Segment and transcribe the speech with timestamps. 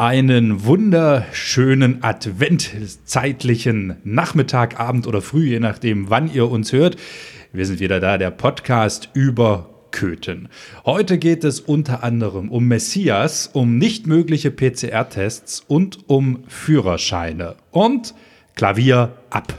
[0.00, 6.96] Einen wunderschönen adventzeitlichen Nachmittag, Abend oder Früh, je nachdem, wann ihr uns hört.
[7.52, 10.48] Wir sind wieder da, der Podcast über Köthen.
[10.86, 17.56] Heute geht es unter anderem um Messias, um nicht mögliche PCR-Tests und um Führerscheine.
[17.70, 18.14] Und
[18.54, 19.52] Klavier ab.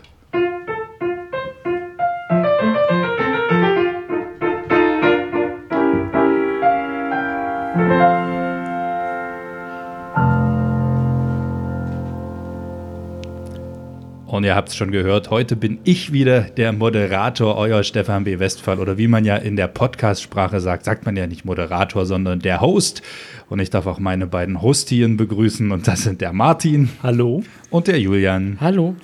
[14.41, 18.39] Und ihr habt es schon gehört, heute bin ich wieder der Moderator, euer Stefan B.
[18.39, 18.79] Westphal.
[18.79, 22.59] Oder wie man ja in der Podcast-Sprache sagt, sagt man ja nicht Moderator, sondern der
[22.59, 23.03] Host.
[23.49, 25.71] Und ich darf auch meine beiden Hostien begrüßen.
[25.71, 26.89] Und das sind der Martin.
[27.03, 27.43] Hallo.
[27.69, 28.57] Und der Julian.
[28.59, 28.95] Hallo.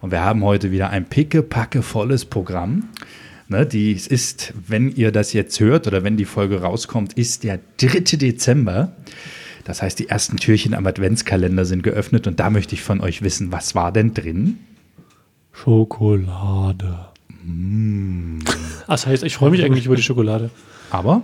[0.00, 2.90] Und wir haben heute wieder ein pickepackevolles Programm.
[3.48, 7.58] Ne, die ist, wenn ihr das jetzt hört oder wenn die Folge rauskommt, ist der
[7.78, 8.16] 3.
[8.16, 8.92] Dezember.
[9.64, 13.22] Das heißt, die ersten Türchen am Adventskalender sind geöffnet und da möchte ich von euch
[13.22, 14.60] wissen, was war denn drin?
[15.54, 17.06] Schokolade.
[17.44, 18.40] Mm.
[18.86, 20.50] Das heißt, ich freue mich eigentlich über die Schokolade.
[20.90, 21.22] Aber?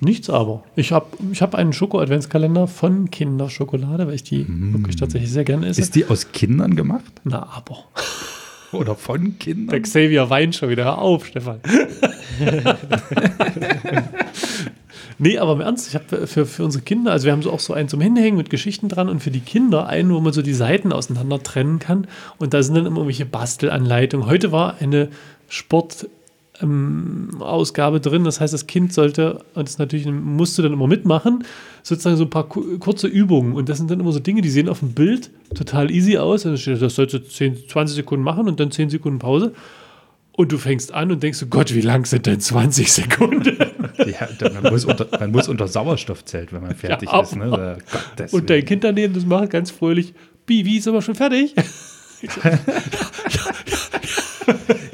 [0.00, 0.62] Nichts aber.
[0.76, 4.74] Ich habe ich hab einen Schoko-Adventskalender von Kinderschokolade, weil ich die mm.
[4.74, 5.80] wirklich tatsächlich sehr gerne esse.
[5.80, 7.20] Ist die aus Kindern gemacht?
[7.24, 7.84] Na, aber.
[8.72, 9.68] Oder von Kindern?
[9.68, 10.84] Der Xavier weint schon wieder.
[10.84, 11.60] Hör auf, Stefan.
[15.18, 17.60] Nee, aber im Ernst, ich habe für, für unsere Kinder, also wir haben so auch
[17.60, 20.42] so einen zum Hinhängen mit Geschichten dran und für die Kinder einen, wo man so
[20.42, 22.06] die Seiten auseinander trennen kann.
[22.38, 24.26] Und da sind dann immer irgendwelche Bastelanleitungen.
[24.26, 25.08] Heute war eine
[25.48, 26.08] Sport-
[26.60, 28.24] ähm, drin.
[28.24, 31.44] Das heißt, das Kind sollte, und das natürlich musste dann immer mitmachen,
[31.82, 33.54] sozusagen so ein paar kurze Übungen.
[33.54, 36.46] Und das sind dann immer so Dinge, die sehen auf dem Bild total easy aus.
[36.46, 39.52] Also das sollst du 10, 20 Sekunden machen und dann 10 Sekunden Pause.
[40.36, 43.56] Und du fängst an und denkst, oh Gott, wie lang sind denn 20 Sekunden?
[44.06, 47.36] Ja, man, muss unter, man muss unter Sauerstoff zählt, wenn man fertig ja, ist.
[47.36, 47.78] Ne?
[48.16, 50.14] Gott, und dein Kind daneben, das macht ganz fröhlich,
[50.46, 51.54] Bibi ist aber schon fertig.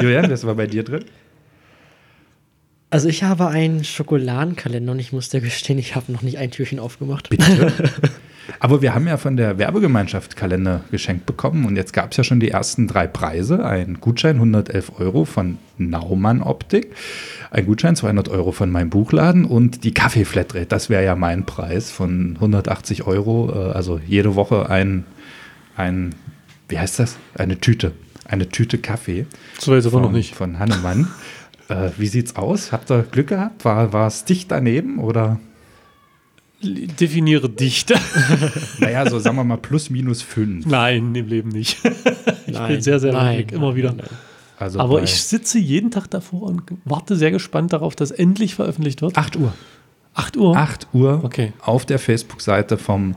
[0.00, 1.06] Julian, was war bei dir drin?
[2.90, 6.50] Also ich habe einen Schokoladenkalender und ich muss dir gestehen, ich habe noch nicht ein
[6.50, 7.30] Türchen aufgemacht.
[7.30, 7.72] Bitte?
[8.58, 12.24] Aber wir haben ja von der Werbegemeinschaft Kalender geschenkt bekommen und jetzt gab es ja
[12.24, 13.64] schon die ersten drei Preise.
[13.64, 16.94] Ein Gutschein 111 Euro von Naumann Optik,
[17.50, 21.90] ein Gutschein 200 Euro von meinem Buchladen und die Kaffee-Flatrate, das wäre ja mein Preis
[21.90, 23.52] von 180 Euro.
[23.54, 25.04] Äh, also jede Woche ein,
[25.76, 26.14] ein,
[26.68, 27.16] wie heißt das?
[27.34, 27.92] Eine Tüte.
[28.26, 29.26] Eine Tüte Kaffee.
[29.58, 30.34] So ist aber noch nicht.
[30.34, 31.08] Von Hannemann.
[31.68, 32.72] äh, wie sieht's aus?
[32.72, 33.64] Habt ihr Glück gehabt?
[33.64, 35.40] War, war es dicht daneben oder?
[36.62, 37.94] Definiere Dichte.
[38.78, 40.66] naja, so sagen wir mal plus minus fünf.
[40.66, 41.78] Nein, im Leben nicht.
[42.46, 43.94] ich nein, bin sehr, sehr nein, immer nein, wieder.
[44.58, 49.00] Also Aber ich sitze jeden Tag davor und warte sehr gespannt darauf, dass endlich veröffentlicht
[49.00, 49.16] wird.
[49.16, 49.54] 8 Uhr.
[50.14, 50.56] 8 Uhr?
[50.56, 51.52] 8 Uhr okay.
[51.60, 53.14] auf der Facebook-Seite vom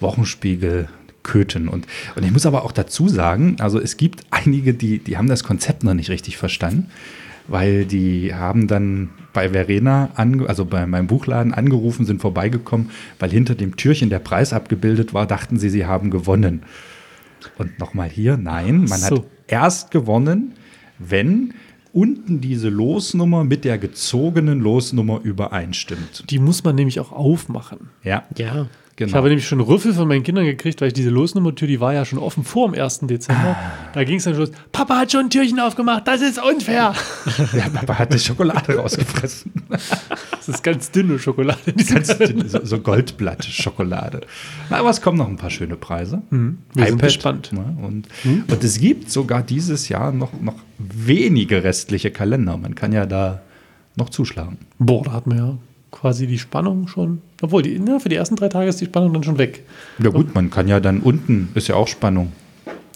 [0.00, 0.88] Wochenspiegel
[1.22, 1.68] Köthen.
[1.68, 5.28] Und, und ich muss aber auch dazu sagen, also es gibt einige, die, die haben
[5.28, 6.90] das Konzept noch nicht richtig verstanden
[7.46, 13.54] weil die haben dann bei Verena, also bei meinem Buchladen angerufen, sind vorbeigekommen, weil hinter
[13.54, 16.62] dem Türchen der Preis abgebildet war, dachten sie, sie haben gewonnen.
[17.58, 19.16] Und nochmal hier, nein, man so.
[19.16, 20.54] hat erst gewonnen,
[20.98, 21.52] wenn
[21.92, 26.24] unten diese Losnummer mit der gezogenen Losnummer übereinstimmt.
[26.30, 27.90] Die muss man nämlich auch aufmachen.
[28.02, 28.24] Ja.
[28.36, 28.66] Ja.
[28.96, 29.08] Genau.
[29.08, 31.92] Ich habe nämlich schon Rüffel von meinen Kindern gekriegt, weil ich diese Losnummertür, die war
[31.92, 33.00] ja schon offen vor dem 1.
[33.00, 33.56] Dezember.
[33.58, 33.72] Ah.
[33.92, 34.52] Da ging es dann schon los.
[34.70, 36.94] Papa hat schon ein Türchen aufgemacht, das ist unfair.
[37.54, 39.52] Ja, Papa hat die Schokolade rausgefressen.
[40.46, 41.72] Das ist ganz dünne Schokolade.
[41.72, 44.20] Ganz dünne, so, so Goldblatt-Schokolade.
[44.68, 46.20] Aber es kommen noch ein paar schöne Preise.
[46.28, 46.58] Mhm.
[46.74, 47.52] Wir iPad, sind gespannt.
[47.52, 47.76] Ne?
[47.82, 48.44] Und, mhm.
[48.46, 52.58] und es gibt sogar dieses Jahr noch, noch wenige restliche Kalender.
[52.58, 53.40] Man kann ja da
[53.96, 54.58] noch zuschlagen.
[54.78, 55.58] Boah, da hat man ja
[55.94, 57.22] quasi die Spannung schon.
[57.40, 59.62] Obwohl, die, na, für die ersten drei Tage ist die Spannung dann schon weg.
[60.02, 62.32] Ja, gut, man kann ja dann unten, ist ja auch Spannung.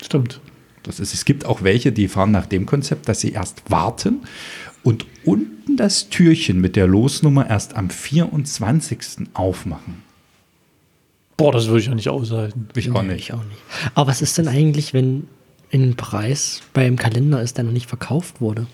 [0.03, 0.41] Stimmt.
[0.83, 4.23] Das ist, es gibt auch welche, die fahren nach dem Konzept, dass sie erst warten
[4.83, 9.29] und unten das Türchen mit der Losnummer erst am 24.
[9.35, 10.03] aufmachen.
[11.37, 12.69] Boah, das würde ich ja nicht aushalten.
[12.75, 13.29] Ich auch, nee, nicht.
[13.29, 13.61] ich auch nicht.
[13.95, 15.29] Aber was ist denn eigentlich, wenn
[15.73, 18.67] ein Preis beim Kalender ist, der noch nicht verkauft wurde?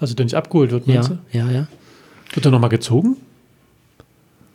[0.00, 1.38] Also der nicht abgeholt wird, meinst ja, du?
[1.38, 1.66] Ja, ja.
[2.32, 3.16] Wird er nochmal gezogen?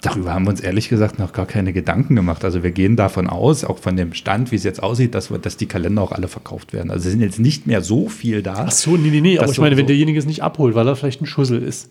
[0.08, 2.46] Darüber haben wir uns ehrlich gesagt noch gar keine Gedanken gemacht.
[2.46, 5.38] Also wir gehen davon aus, auch von dem Stand, wie es jetzt aussieht, dass, wir,
[5.38, 6.92] dass die Kalender auch alle verkauft werden.
[6.92, 8.66] Also es sind jetzt nicht mehr so viel da.
[8.68, 9.38] Ach so, nee, nee, nee.
[9.38, 11.90] Aber ich meine, so, wenn derjenige es nicht abholt, weil er vielleicht ein Schussel ist.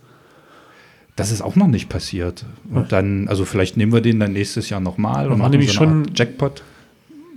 [1.15, 2.45] Das ist auch noch nicht passiert.
[2.71, 5.77] Und dann, also vielleicht nehmen wir den dann nächstes Jahr nochmal und machen nämlich so
[5.77, 6.63] schon Jackpot.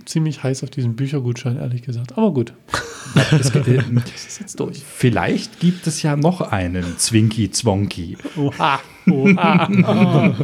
[0.04, 2.16] Ziemlich heiß auf diesen Büchergutschein, ehrlich gesagt.
[2.16, 2.52] Aber gut,
[3.14, 4.82] äh, das ist jetzt durch.
[4.84, 8.16] vielleicht gibt es ja noch einen Zwinky Zwonky.
[8.36, 8.80] Oha,
[9.10, 9.66] oha.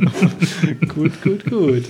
[0.88, 1.84] Gut, gut, gut.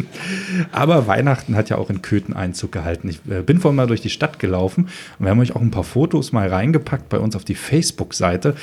[0.73, 3.09] Aber Weihnachten hat ja auch in Köthen Einzug gehalten.
[3.09, 5.71] Ich äh, bin vorhin mal durch die Stadt gelaufen und wir haben euch auch ein
[5.71, 8.57] paar Fotos mal reingepackt bei uns auf die Facebook-Seite.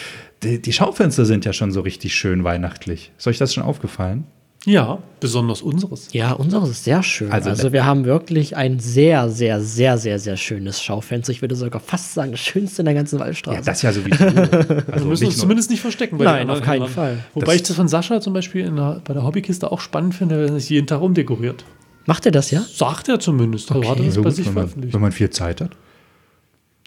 [0.43, 3.11] Die, die Schaufenster sind ja schon so richtig schön weihnachtlich.
[3.17, 4.25] Ist euch das schon aufgefallen?
[4.65, 6.07] Ja, besonders unseres.
[6.13, 7.29] Ja, unseres ist sehr schön.
[7.31, 11.31] Also- Also, wir haben wirklich ein sehr, sehr, sehr, sehr, sehr schönes Schaufenster.
[11.33, 13.57] Ich würde sogar fast sagen, das schönste in der ganzen Waldstraße.
[13.57, 14.23] Ja, das ja sowieso.
[14.23, 16.17] Also wir müssen nicht uns nur- zumindest nicht verstecken.
[16.17, 16.87] bei Nein, auf keinen.
[16.87, 17.17] Fall.
[17.33, 20.15] Wobei Das- ich das von Sascha zum Beispiel in der, bei der Hobbykiste auch spannend
[20.15, 21.65] finde, wenn er sich jeden Tag umdekoriert.
[22.05, 22.61] Macht er das ja?
[22.61, 23.69] Sagt er zumindest.
[23.71, 24.93] Also hat er das so bei gut, sich wenn, man, veröffentlicht.
[24.93, 25.71] wenn man viel Zeit hat.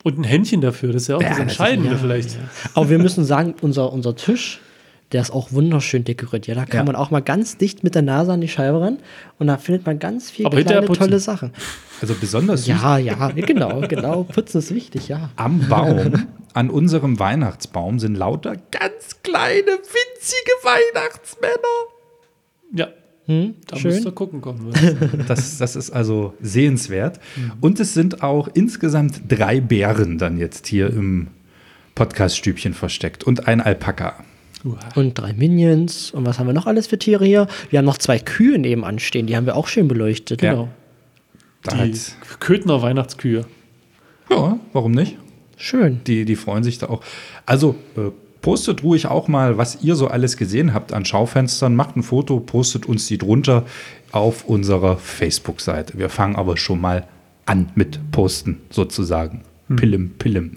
[0.03, 2.37] Und ein Händchen dafür, das ist ja auch Ja, das das ist- Entscheidende ja, vielleicht.
[2.75, 4.61] Aber wir müssen sagen, unser, unser Tisch,
[5.13, 6.47] der ist auch wunderschön dekoriert.
[6.49, 6.85] Ja, da kann Ja.
[6.85, 8.99] man auch mal ganz dicht mit der Nase an die Scheibe ran
[9.39, 11.53] und da findet man ganz viele kleine tolle Sachen.
[12.01, 14.25] Also besonders süß Ja, ja, genau, genau.
[14.25, 15.31] Putzen ist wichtig, ja.
[15.37, 21.77] am Baum, an unserem Weihnachtsbaum sind lauter ganz kleine, winzige Weihnachtsmänner.
[22.73, 22.89] Ja,
[23.27, 23.93] Hm, da schön.
[23.93, 24.73] müsst ihr gucken kommen.
[25.27, 27.19] Das, das ist also sehenswert.
[27.61, 31.29] Und es sind auch insgesamt drei Bären dann jetzt hier im
[31.97, 34.23] Podcaststübchen versteckt und ein Alpaka.
[34.95, 36.11] Und drei Minions.
[36.11, 37.47] Und was haben wir noch alles für Tiere hier?
[37.71, 40.43] Wir haben noch zwei Kühe nebenan stehen, die haben wir auch schön beleuchtet.
[40.43, 40.53] Ja.
[40.53, 40.69] Genau.
[41.63, 43.45] Da Die hat's- Köthner Weihnachtskühe.
[44.31, 45.17] ja, warum nicht?
[45.57, 46.01] Schön.
[46.07, 47.03] Die, die freuen sich da auch.
[47.47, 48.11] Also äh,
[48.43, 51.75] postet ruhig auch mal, was ihr so alles gesehen habt an Schaufenstern.
[51.75, 53.65] Macht ein Foto, postet uns die drunter
[54.13, 55.99] auf unserer Facebook-Seite.
[55.99, 57.07] Wir fangen aber schon mal
[57.47, 59.43] an mit Posten sozusagen.
[59.75, 60.53] Pillim, pillim.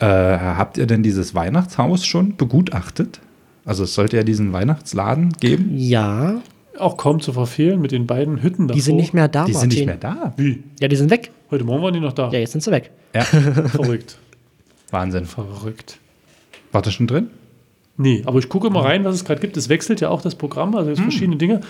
[0.00, 3.20] Äh, habt ihr denn dieses Weihnachtshaus schon begutachtet?
[3.64, 5.70] Also es sollte ja diesen Weihnachtsladen geben.
[5.76, 6.42] Ja,
[6.78, 8.74] Auch kaum zu verfehlen mit den beiden Hütten davor.
[8.76, 10.00] die sind nicht mehr da, Die sind nicht Martin.
[10.10, 10.32] mehr da.
[10.36, 10.62] Wie?
[10.80, 11.30] Ja, die sind weg.
[11.50, 12.30] Heute Morgen waren die noch da.
[12.30, 12.90] Ja, jetzt sind sie weg.
[13.14, 14.18] Ja, Verrückt.
[14.90, 15.24] Wahnsinn.
[15.24, 15.98] Verrückt.
[16.72, 17.28] War das schon drin?
[17.96, 19.56] Nee, aber ich gucke mal rein, was es gerade gibt.
[19.56, 21.04] Es wechselt ja auch das Programm, also es Hm.
[21.04, 21.60] verschiedene Dinge.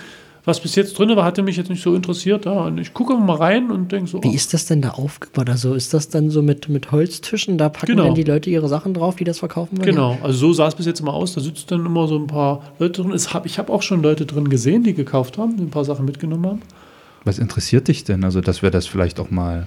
[0.46, 2.44] Was bis jetzt drin war, hatte mich jetzt nicht so interessiert.
[2.44, 4.91] Ja, und ich gucke mal rein und denke so, Wie oh, ist das denn da
[4.91, 5.49] aufgebaut?
[5.49, 7.56] Also ist das dann so mit, mit Holztischen?
[7.56, 8.05] Da packen Genau.
[8.05, 9.87] dann die Leute ihre Sachen drauf, die das verkaufen wollen?
[9.87, 11.32] Genau, also so sah es bis jetzt immer aus.
[11.35, 13.12] Da sitzen dann immer so ein paar Leute drin.
[13.12, 15.87] Es hab, ich habe auch schon Leute drin gesehen, die gekauft haben, die ein paar
[15.87, 16.62] Sachen mitgenommen haben.
[17.25, 18.23] Was interessiert dich denn?
[18.23, 19.67] Also, dass wir das vielleicht auch mal.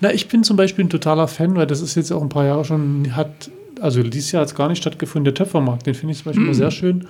[0.00, 2.44] Na, ich bin zum Beispiel ein totaler Fan, weil das ist jetzt auch ein paar
[2.44, 3.50] Jahre schon, hat,
[3.80, 6.44] also dieses Jahr hat es gar nicht stattgefunden, der Töpfermarkt, den finde ich zum Beispiel
[6.44, 7.06] immer sehr schön.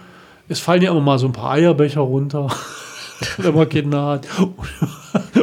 [0.51, 2.49] Es fallen ja immer mal so ein paar Eierbecher runter,
[3.39, 4.29] wenn man Kinder hat.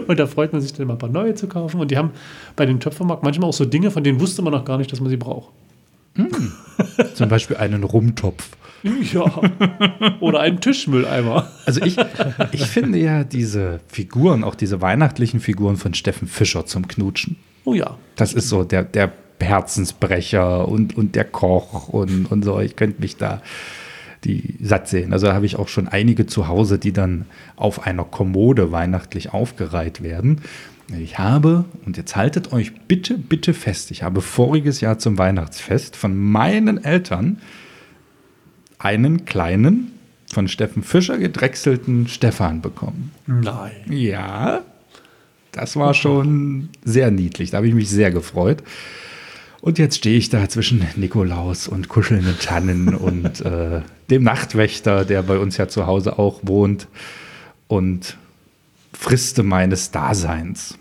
[0.07, 1.79] Und da freut man sich dann mal ein paar neue zu kaufen.
[1.79, 2.11] Und die haben
[2.55, 4.99] bei dem Töpfermarkt manchmal auch so Dinge, von denen wusste man noch gar nicht, dass
[4.99, 5.49] man sie braucht.
[7.13, 8.49] Zum Beispiel einen Rumtopf.
[9.13, 9.25] Ja.
[10.19, 11.49] Oder einen Tischmülleimer.
[11.65, 11.97] Also ich,
[12.51, 17.37] ich finde ja diese Figuren, auch diese weihnachtlichen Figuren von Steffen Fischer zum Knutschen.
[17.65, 17.97] Oh ja.
[18.15, 22.59] Das ist so der, der Herzensbrecher und, und der Koch und, und so.
[22.59, 23.41] Ich könnte mich da
[24.25, 25.13] die satt sehen.
[25.13, 27.25] Also da habe ich auch schon einige zu Hause, die dann
[27.55, 30.41] auf einer Kommode weihnachtlich aufgereiht werden.
[30.99, 35.95] Ich habe, und jetzt haltet euch bitte, bitte fest, ich habe voriges Jahr zum Weihnachtsfest
[35.95, 37.39] von meinen Eltern
[38.77, 39.91] einen kleinen,
[40.31, 43.11] von Steffen Fischer gedrechselten Stefan bekommen.
[43.25, 43.71] Nein.
[43.89, 44.61] Ja,
[45.51, 47.51] das war schon sehr niedlich.
[47.51, 48.61] Da habe ich mich sehr gefreut.
[49.65, 53.81] Und jetzt stehe ich da zwischen Nikolaus und kuschelnden Tannen und äh,
[54.11, 56.87] dem Nachtwächter, der bei uns ja zu Hause auch wohnt,
[57.67, 58.15] und
[58.93, 60.77] friste meines Daseins.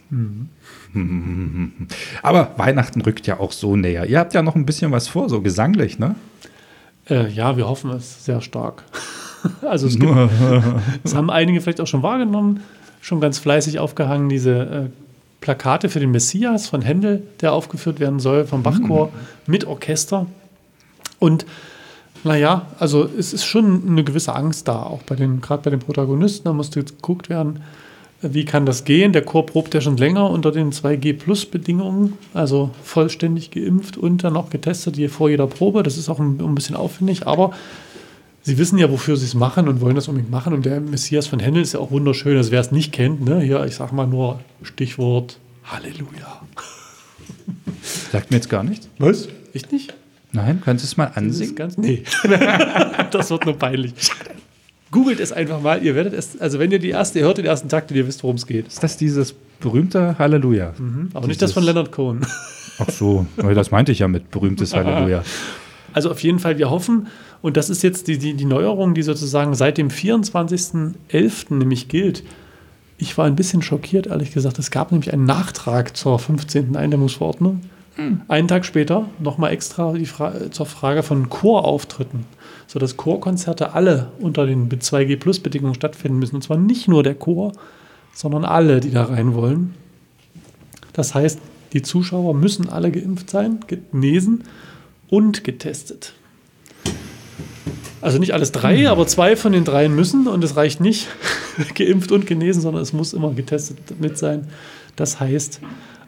[2.23, 4.05] Aber Weihnachten rückt ja auch so näher.
[4.05, 6.15] Ihr habt ja noch ein bisschen was vor, so gesanglich, ne?
[7.09, 8.85] Äh, ja, wir hoffen es sehr stark.
[9.61, 10.11] Also es, gibt,
[11.05, 12.63] es haben einige vielleicht auch schon wahrgenommen,
[13.03, 15.04] schon ganz fleißig aufgehangen, diese äh,
[15.45, 19.11] Plakate für den Messias von Händel, der aufgeführt werden soll, vom Bachchor
[19.47, 20.25] mit Orchester.
[21.19, 21.45] Und
[22.25, 25.81] naja, also es ist schon eine gewisse Angst da, auch bei den, gerade bei den
[25.81, 27.61] Protagonisten, da musste jetzt geguckt werden,
[28.23, 29.13] wie kann das gehen?
[29.13, 34.49] Der Chor probt ja schon länger unter den 2G-Plus-Bedingungen, also vollständig geimpft und dann auch
[34.49, 35.83] getestet, je vor jeder Probe.
[35.83, 37.51] Das ist auch ein, ein bisschen aufwendig, aber
[38.45, 40.53] sie wissen ja, wofür sie es machen und wollen das unbedingt machen.
[40.53, 42.37] Und der Messias von Händel ist ja auch wunderschön.
[42.37, 46.43] Also wer es nicht kennt, ne, hier, ich sag mal nur Stichwort Halleluja.
[48.13, 48.89] Sagt mir jetzt gar nichts.
[48.99, 49.29] Was?
[49.53, 49.95] Ich nicht?
[50.33, 51.55] Nein, kannst du es mal ansingen?
[51.55, 51.79] ganz.
[51.79, 52.03] Nee.
[53.11, 53.95] das wird nur peinlich.
[54.91, 57.47] Googelt es einfach mal, ihr werdet es, also wenn ihr die erste, ihr hört den
[57.47, 58.69] ersten Takt und ihr wisst, worum es geht.
[58.69, 60.73] Ist das dieses berühmte Halleluja?
[61.15, 62.21] Aber nicht das von Leonard Cohen.
[62.79, 65.25] Ach so, das meinte ich ja mit berühmtes Halleluja.
[65.93, 67.07] Also auf jeden Fall, wir hoffen,
[67.45, 71.55] und das ist jetzt die, die, die Neuerung, die sozusagen seit dem 24.11.
[71.55, 72.25] nämlich gilt,
[72.97, 74.59] Ich war ein bisschen schockiert, ehrlich gesagt.
[74.59, 76.75] Es gab nämlich einen Nachtrag zur 15.
[76.75, 77.61] Eindämmungsverordnung.
[78.29, 82.25] Einen Tag später nochmal extra die Fra zur Frage von Chorauftritten,
[82.67, 86.37] sodass Chorkonzerte alle unter den 2G-Plus-Bedingungen stattfinden müssen.
[86.37, 87.53] Und zwar nicht nur der Chor,
[88.15, 89.75] sondern alle, die da rein wollen.
[90.95, 91.41] Das heißt,
[91.75, 94.45] die Zuschauer müssen alle geimpft sein, genesen
[95.11, 96.15] und getestet.
[98.05, 101.09] Also nicht alles drei, aber zwei von den dreien müssen und es reicht nicht
[101.75, 104.47] geimpft und genesen, sondern es muss immer getestet mit sein.
[104.95, 105.61] Das heißt,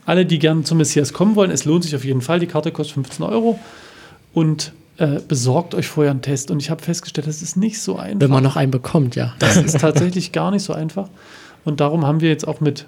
[0.05, 2.38] alle, die gerne zum Messias kommen wollen, es lohnt sich auf jeden Fall.
[2.38, 3.59] Die Karte kostet 15 Euro
[4.35, 6.50] und äh, besorgt euch vorher einen Test.
[6.50, 8.21] Und ich habe festgestellt, das ist nicht so einfach.
[8.21, 9.33] Wenn man noch einen bekommt, ja.
[9.38, 11.09] Das ist tatsächlich gar nicht so einfach.
[11.65, 12.85] Und darum haben wir jetzt auch mit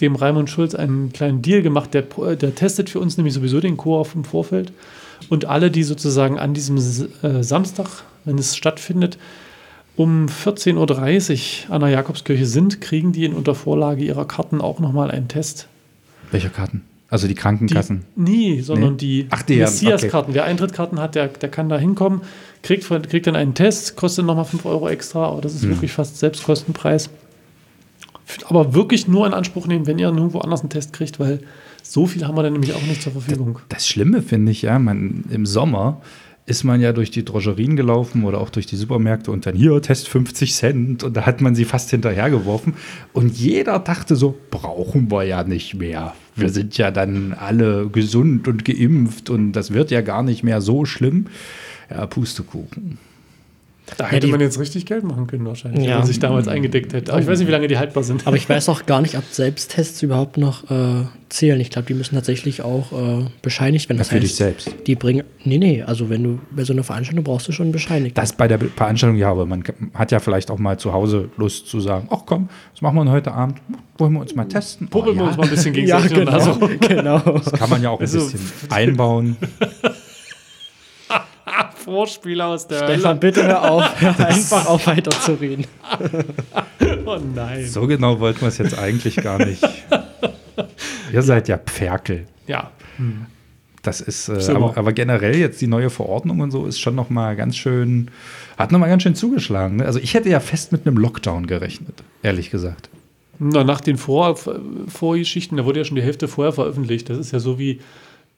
[0.00, 1.94] dem Raimund Schulz einen kleinen Deal gemacht.
[1.94, 4.72] Der, der testet für uns nämlich sowieso den Chor auf im Vorfeld.
[5.30, 9.18] Und alle, die sozusagen an diesem äh, Samstag, wenn es stattfindet,
[9.96, 15.10] um 14.30 Uhr an der Jakobskirche sind, kriegen die in Untervorlage ihrer Karten auch nochmal
[15.10, 15.68] einen Test.
[16.30, 16.82] Welche Karten?
[17.10, 18.04] Also die Die, Krankenkassen.
[18.16, 18.96] nee, sondern Nee?
[18.96, 20.34] die Ach, die, Messias-Karten.
[20.34, 22.22] Wer Eintrittskarten hat, der, der kann da hinkommen,
[22.62, 25.70] kriegt, kriegt dann einen Test, kostet nochmal 5 Euro extra, aber das ist Hm.
[25.70, 27.10] wirklich fast Selbstkostenpreis.
[28.48, 31.40] Aber wirklich nur in Anspruch nehmen, wenn ihr nirgendwo anders einen Test kriegt, weil
[31.82, 33.60] so viel haben wir dann nämlich auch nicht zur Verfügung.
[33.68, 36.00] Das Schlimme finde ich ja, man, im Sommer
[36.46, 39.80] ist man ja durch die Drogerien gelaufen oder auch durch die Supermärkte und dann hier,
[39.80, 42.74] Test 50 Cent und da hat man sie fast hinterhergeworfen
[43.12, 46.14] und jeder dachte so, brauchen wir ja nicht mehr.
[46.36, 50.60] Wir sind ja dann alle gesund und geimpft und das wird ja gar nicht mehr
[50.60, 51.26] so schlimm.
[51.88, 52.98] Ja, Pustekuchen.
[53.98, 55.90] Da hätte die- man jetzt richtig Geld machen können wahrscheinlich, Ja.
[55.90, 57.12] wenn man sich damals eingedeckt hätte.
[57.12, 58.26] Aber ich weiß nicht, wie lange die haltbar sind.
[58.26, 61.60] Aber ich weiß auch gar nicht, ob Selbsttests überhaupt noch äh, zählen.
[61.60, 63.98] Ich glaube, die müssen tatsächlich auch äh, bescheinigt werden.
[63.98, 64.74] Das für dich heißt, selbst.
[64.86, 65.24] die bringen.
[65.44, 68.16] Nee, nee, also wenn du bei so einer Veranstaltung brauchst du schon bescheinigt.
[68.16, 69.62] Das bei der Veranstaltung ja, aber man
[69.92, 73.10] hat ja vielleicht auch mal zu Hause Lust zu sagen, ach komm, was machen wir
[73.10, 73.58] heute Abend?
[73.98, 74.88] Wollen wir uns mal testen?
[74.88, 75.28] Puppeln Oh, wir ja.
[75.28, 76.32] uns mal ein bisschen ja, gegenseitig genau.
[76.32, 77.18] also, genau.
[77.58, 79.36] Kann man ja auch ein Also- bisschen einbauen.
[81.84, 85.66] Vorspiel aus der Stefan, bitte hör auf, hör einfach auf weiter zu reden.
[87.06, 87.66] Oh nein.
[87.66, 89.62] So genau wollten wir es jetzt eigentlich gar nicht.
[91.12, 92.26] Ihr seid ja Pferkel.
[92.46, 92.70] Ja.
[93.82, 97.10] Das ist, äh, aber, aber generell jetzt die neue Verordnung und so ist schon noch
[97.10, 98.10] mal ganz schön,
[98.56, 99.76] hat noch mal ganz schön zugeschlagen.
[99.76, 99.86] Ne?
[99.86, 102.88] Also ich hätte ja fest mit einem Lockdown gerechnet, ehrlich gesagt.
[103.38, 104.38] Na, nach den Vor
[104.88, 107.10] Vorgeschichten, da wurde ja schon die Hälfte vorher veröffentlicht.
[107.10, 107.80] Das ist ja so wie,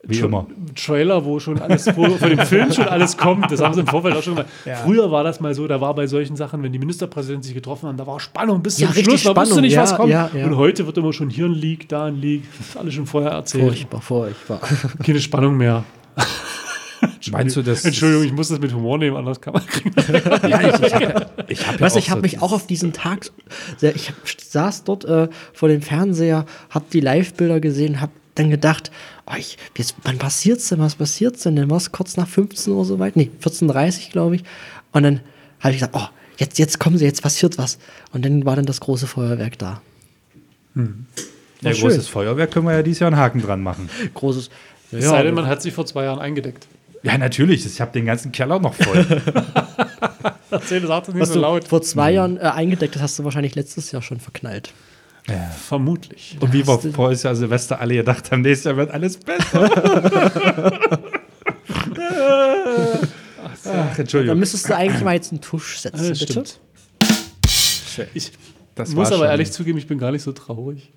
[0.07, 0.47] Wie Tra- immer.
[0.75, 3.51] Trailer, wo schon alles vor, vor dem Film schon alles kommt.
[3.51, 4.45] Das haben sie im Vorfeld auch schon mal.
[4.83, 7.87] Früher war das mal so, da war bei solchen Sachen, wenn die Ministerpräsidenten sich getroffen
[7.89, 10.09] haben, da war Spannung bis Ja, zum richtig Schluss, man wusste nicht, ja, was kommt.
[10.09, 10.45] ja, ja.
[10.45, 12.43] Und heute wird immer schon hier ein Leak, da ein Leak.
[12.57, 13.63] Das ist alles schon vorher erzählt.
[13.65, 14.61] Furchtbar, furchtbar.
[15.03, 15.83] Keine Spannung mehr.
[17.31, 17.83] Meinst du das?
[17.85, 19.91] Entschuldigung, ich muss das mit Humor nehmen, anders kann man kriegen.
[20.49, 22.65] Ja, ich, ich habe hab ja Weißt du, auch ich habe so mich auch auf
[22.67, 23.29] diesen Tag,
[23.81, 28.91] ich hab, saß dort äh, vor dem Fernseher, habe die Live-Bilder gesehen, habe dann gedacht,
[29.25, 31.55] oh, ich, jetzt, wann passiert's denn, was passiert's denn?
[31.55, 34.43] Dann war es kurz nach 15 Uhr soweit, nee, 14.30 glaube ich.
[34.91, 35.21] Und dann
[35.59, 37.77] habe ich gesagt, oh, jetzt, jetzt kommen sie, jetzt passiert was.
[38.13, 39.81] Und dann war dann das große Feuerwerk da.
[40.75, 41.81] Ja, schön.
[41.81, 43.89] großes Feuerwerk können wir ja dieses Jahr einen Haken dran machen.
[44.13, 44.49] Großes.
[44.91, 46.67] Es sei denn, man hat sich vor zwei Jahren eingedeckt.
[47.03, 47.65] Ja, natürlich.
[47.65, 49.05] Ich habe den ganzen Keller noch voll.
[50.51, 51.67] Erzähl, sag das nicht was so du laut.
[51.67, 54.73] vor zwei Jahren äh, eingedeckt hast, hast du wahrscheinlich letztes Jahr schon verknallt.
[55.67, 56.37] Vermutlich.
[56.39, 59.69] Und wie wir vorher Jahr Silvester alle gedacht haben, nächstes Jahr wird alles besser.
[63.65, 64.39] Ach, Entschuldigung.
[64.39, 66.25] müsstest du eigentlich mal jetzt einen Tusch setzen, Ja, bitte.
[66.31, 66.59] stimmt.
[68.13, 68.31] Ich
[68.75, 70.91] Das muss aber schon- ehrlich zugeben, ich bin gar nicht so traurig.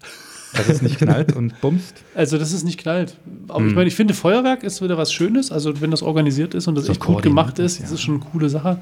[0.53, 1.95] Dass es nicht knallt und bumst.
[2.15, 3.17] Also, dass es nicht knallt.
[3.49, 3.69] Aber Hm.
[3.69, 5.53] ich meine, ich finde, Feuerwerk ist wieder was Schönes.
[5.53, 7.95] Also, wenn das organisiert ist und das So echt gut gemacht ist, ist, das ja.
[7.95, 8.81] ist schon eine coole Sache.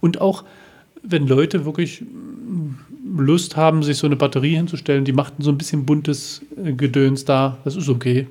[0.00, 0.44] Und auch,
[1.02, 2.04] wenn Leute wirklich
[3.16, 7.24] Lust haben, sich so eine Batterie hinzustellen, die macht so ein bisschen buntes äh, Gedöns
[7.24, 8.26] da, das ist okay.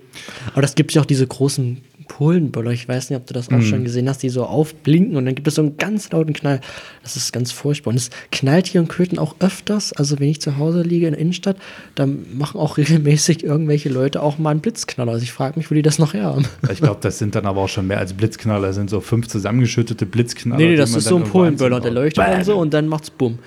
[0.52, 2.72] Aber das gibt ja auch diese großen Polenböller.
[2.72, 5.36] Ich weiß nicht, ob du das auch schon gesehen hast, die so aufblinken und dann
[5.36, 6.62] gibt es so einen ganz lauten Knall.
[7.04, 7.92] Das ist ganz furchtbar.
[7.92, 9.94] Und es knallt hier in Köthen auch öfters.
[9.94, 11.58] Also wenn ich zu Hause liege in der Innenstadt,
[11.96, 15.12] dann machen auch regelmäßig irgendwelche Leute auch mal einen Blitzknaller.
[15.12, 16.46] Also ich frage mich, wo die das noch her haben.
[16.72, 18.68] Ich glaube, das sind dann aber auch schon mehr als Blitzknaller.
[18.68, 20.62] Das sind so fünf zusammengeschüttete Blitzknaller.
[20.62, 21.80] nee, nee, das ist so ein Polenböller.
[21.80, 22.44] Der leuchtet Bam!
[22.44, 23.40] so und dann macht's bumm.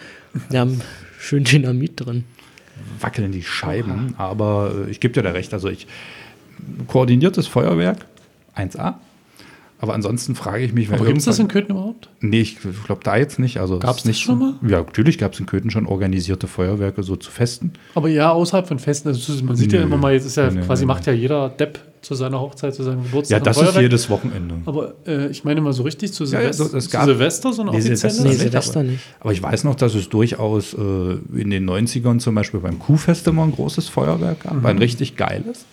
[0.52, 0.80] Haben
[1.20, 2.24] schön Dynamit drin.
[2.98, 4.14] wackeln die Scheiben.
[4.18, 5.52] Aber äh, ich gebe dir da recht.
[5.52, 5.86] Also ich
[6.86, 8.06] koordiniertes Feuerwerk
[8.56, 8.94] 1A.
[9.82, 12.10] Aber ansonsten frage ich mich, wer Aber gibt es das in Köthen überhaupt?
[12.20, 13.58] Nee, ich glaube da jetzt nicht.
[13.60, 14.54] Also es Gab's ist nicht das schon mal?
[14.62, 17.72] Ja, natürlich gab es in Köthen schon organisierte Feuerwerke so zu Festen.
[17.94, 19.08] Aber ja, außerhalb von Festen.
[19.08, 19.87] Also man sieht ja Nö.
[19.87, 20.88] immer mal, jetzt ist ja nö, quasi nö.
[20.88, 23.30] macht ja jeder Depp zu seiner Hochzeit, zu seinem Geburtstag.
[23.37, 24.56] Ja, ein das ist jedes Wochenende.
[24.66, 27.04] Aber äh, ich meine mal so richtig zu, Ja, ja, Silvester, so, es zu gab-
[27.06, 27.80] Silvester, so eine Nee.
[27.80, 29.02] Silvester Nee, nicht, Silvester aber- nicht.
[29.20, 30.78] Aber ich weiß noch, dass es durchaus äh,
[31.38, 34.66] in den 90ern zum Beispiel beim Kuhfest immer ein großes Feuerwerk gab, Mhm.
[34.66, 35.64] ein richtig geiles.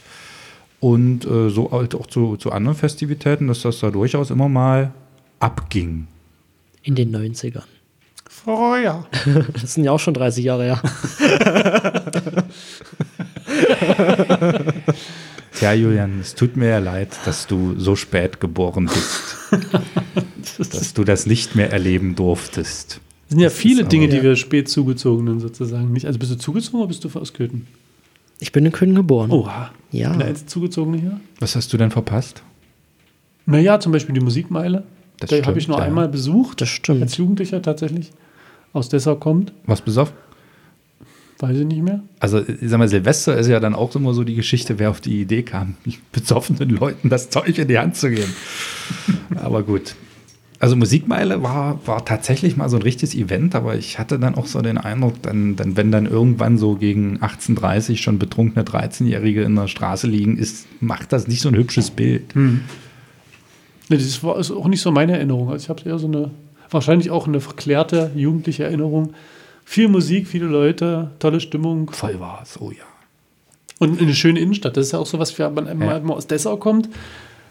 [0.79, 4.91] Und äh, so halt auch zu, zu anderen Festivitäten, dass das da durchaus immer mal
[5.39, 6.07] abging.
[6.83, 7.63] In den 90ern.
[8.29, 9.07] Feuer.
[9.61, 10.81] Das sind ja auch schon 30 Jahre her.
[15.53, 19.37] Tja, Julian, es tut mir ja leid, dass du so spät geboren bist.
[20.73, 22.99] dass du das nicht mehr erleben durftest.
[23.23, 26.05] Das sind ja Das viele Dinge, aber- die wir spät zugezogenen sozusagen nicht.
[26.05, 27.67] Also bist du zugezogen oder bist du aus Köthen?
[28.39, 29.31] Ich bin in Köln geboren.
[29.31, 29.71] Oha.
[29.91, 30.05] Ja.
[30.05, 31.19] Ich bin der einzige Zugezogene hier.
[31.39, 32.43] Was hast du denn verpasst?
[33.45, 34.83] Naja, zum Beispiel die Musikmeile.
[35.19, 35.83] Das Da habe ich nur ja.
[35.83, 36.61] einmal besucht.
[36.61, 37.01] Das stimmt.
[37.01, 38.11] Als Jugendlicher tatsächlich.
[38.73, 39.53] Aus Dessau kommt.
[39.65, 40.15] Was besoffen?
[41.39, 42.01] Weiß ich nicht mehr.
[42.19, 45.01] Also, ich sag mal, Silvester ist ja dann auch immer so die Geschichte, wer auf
[45.01, 45.75] die Idee kam,
[46.11, 48.33] besoffenen Leuten das Zeug in die Hand zu geben.
[49.35, 49.95] aber gut.
[50.59, 54.47] Also Musikmeile war, war tatsächlich mal so ein richtiges Event, aber ich hatte dann auch
[54.47, 59.55] so den Eindruck, dann, dann, wenn dann irgendwann so gegen 18.30 schon betrunkene 13-Jährige in
[59.55, 62.35] der Straße liegen, ist, macht das nicht so ein hübsches Bild.
[62.35, 62.59] Nee,
[63.89, 65.49] das war ist auch nicht so meine Erinnerung.
[65.51, 66.31] Also ich habe eher so eine,
[66.71, 69.13] wahrscheinlich auch eine verklärte jugendliche Erinnerung.
[69.63, 72.83] Viel Musik, viele Leute, tolle Stimmung Voll war es, oh ja.
[73.79, 74.75] und eine schöne Innenstadt.
[74.75, 75.97] Das ist ja auch so was, wenn man Ja.
[75.97, 76.89] einmal aus Dessau kommt,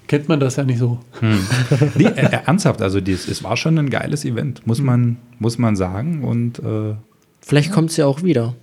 [0.06, 0.98] kennt man das ja nicht so.
[1.20, 5.58] Nee, äh, äh, ernsthaft, also dies, es war schon ein geiles Event, muss man, muss
[5.58, 6.24] man sagen.
[6.24, 6.94] Und äh,
[7.40, 8.54] Vielleicht kommt es ja auch wieder.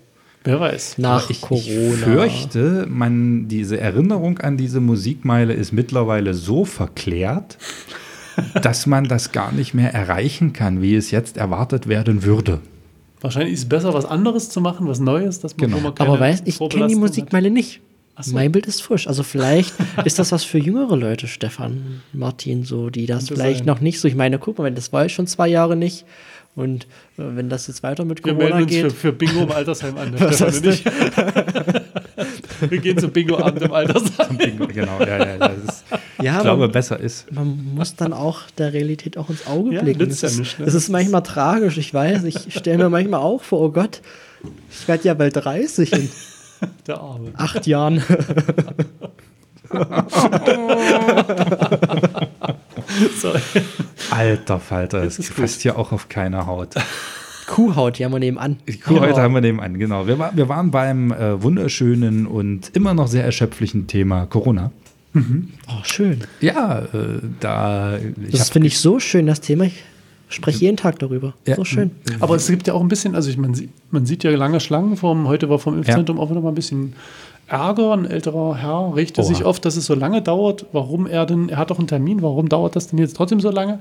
[0.43, 0.97] Wer weiß.
[0.97, 1.93] Nach ich, Corona.
[1.93, 7.57] ich fürchte, man, diese Erinnerung an diese Musikmeile ist mittlerweile so verklärt,
[8.61, 12.59] dass man das gar nicht mehr erreichen kann, wie es jetzt erwartet werden würde.
[13.21, 15.93] Wahrscheinlich ist es besser, was anderes zu machen, was Neues, dass man, Genau.
[15.97, 17.79] Aber weißt ich kenne die Musikmeile nicht.
[18.21, 18.33] So.
[18.33, 19.07] Mein Bild ist frisch.
[19.07, 19.73] Also vielleicht
[20.05, 23.67] ist das was für jüngere Leute, Stefan, Martin, so, die das Könnte vielleicht sein.
[23.67, 24.07] noch nicht so.
[24.07, 26.05] Ich meine, guck mal, das war jetzt schon zwei Jahre nicht.
[26.55, 26.83] Und
[27.17, 28.25] äh, wenn das jetzt weiter mit hat.
[28.25, 28.91] Wir Corona melden uns für, geht.
[28.93, 30.13] für Bingo im Altersheim an.
[30.19, 30.85] Was Stefan und ich.
[32.69, 34.37] Wir gehen zum Bingo-Abend im Altersheim.
[34.37, 35.83] genau, ja, ja, das ist,
[36.21, 37.29] Ja, ich glaube, aber besser ist.
[37.31, 39.99] man muss dann auch der Realität auch ins Auge Ja, blicken.
[40.03, 40.65] nützt Das ja ist, nicht, ne?
[40.65, 42.23] das ist manchmal tragisch, ich weiß.
[42.25, 44.01] Ich stelle mir manchmal auch vor, oh Gott,
[44.71, 46.09] ich werde ja bald 30 in
[46.87, 47.31] Der Arme.
[47.37, 48.03] acht Jahren.
[53.19, 53.33] So.
[54.11, 56.75] Alter Falter, es fasst hier auch auf keiner Haut.
[57.47, 58.57] Kuhhaut, die haben wir nebenan.
[58.67, 60.05] Die Kuh heute haben wir nebenan, genau.
[60.05, 64.71] Wir, war, wir waren beim äh, wunderschönen und immer noch sehr erschöpflichen Thema Corona.
[65.15, 66.21] Oh, schön.
[66.41, 67.97] Ja, äh, da.
[67.97, 69.65] Ich Das finde ich so schön, das Thema.
[69.65, 69.83] Ich
[70.33, 71.33] spreche jeden Tag darüber.
[71.47, 71.55] Ja.
[71.55, 71.91] So schön.
[72.19, 74.59] Aber es gibt ja auch ein bisschen, also ich, man, sieht, man sieht ja lange
[74.59, 76.93] Schlangen vom, heute war vom Impfzentrum auch wieder mal ein bisschen
[77.47, 77.93] Ärger.
[77.93, 79.27] Ein älterer Herr regte Oha.
[79.27, 80.65] sich oft, dass es so lange dauert.
[80.71, 83.51] Warum er denn, er hat doch einen Termin, warum dauert das denn jetzt trotzdem so
[83.51, 83.79] lange?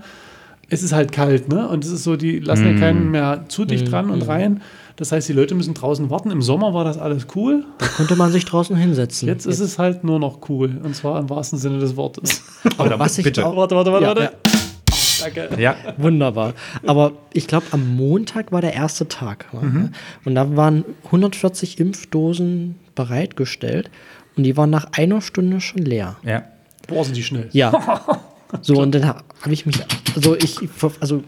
[0.68, 1.68] Es ist halt kalt, ne?
[1.68, 4.62] Und es ist so, die lassen ja keinen mehr zu dicht dran und rein.
[4.96, 6.30] Das heißt, die Leute müssen draußen warten.
[6.30, 7.64] Im Sommer war das alles cool.
[7.78, 9.26] Da konnte man sich draußen hinsetzen.
[9.28, 10.80] Jetzt ist es halt nur noch cool.
[10.82, 12.42] Und zwar im wahrsten Sinne des Wortes.
[12.78, 13.44] Oder was ich bitte.
[13.46, 14.22] auch- warte, warte, warte, Ja, warte.
[14.22, 14.30] ja.
[15.22, 15.60] Danke.
[15.60, 16.54] Ja, Wunderbar.
[16.86, 19.46] Aber ich glaube, am Montag war der erste Tag.
[20.24, 23.90] Und da waren 140 Impfdosen bereitgestellt.
[24.36, 26.16] Und die waren nach einer Stunde schon leer.
[26.24, 26.44] ja.
[26.88, 27.48] Boah, sind die schnell.
[27.52, 27.72] Ja.
[28.60, 29.76] So, und dann habe ich mich,
[30.14, 30.58] also ich,
[31.00, 31.24] also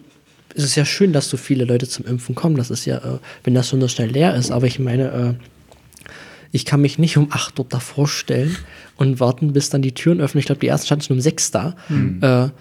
[0.54, 2.56] es ist ja schön, dass so viele Leute zum Impfen kommen.
[2.56, 6.10] Das ist ja, äh, wenn das schon so schnell leer ist, aber ich meine, äh,
[6.52, 8.54] ich kann mich nicht um acht dort davor stellen
[8.96, 10.40] und warten, bis dann die Türen öffnen.
[10.40, 11.74] Ich glaube, die ersten standen schon um sechs da.
[12.20, 12.52] Äh, ich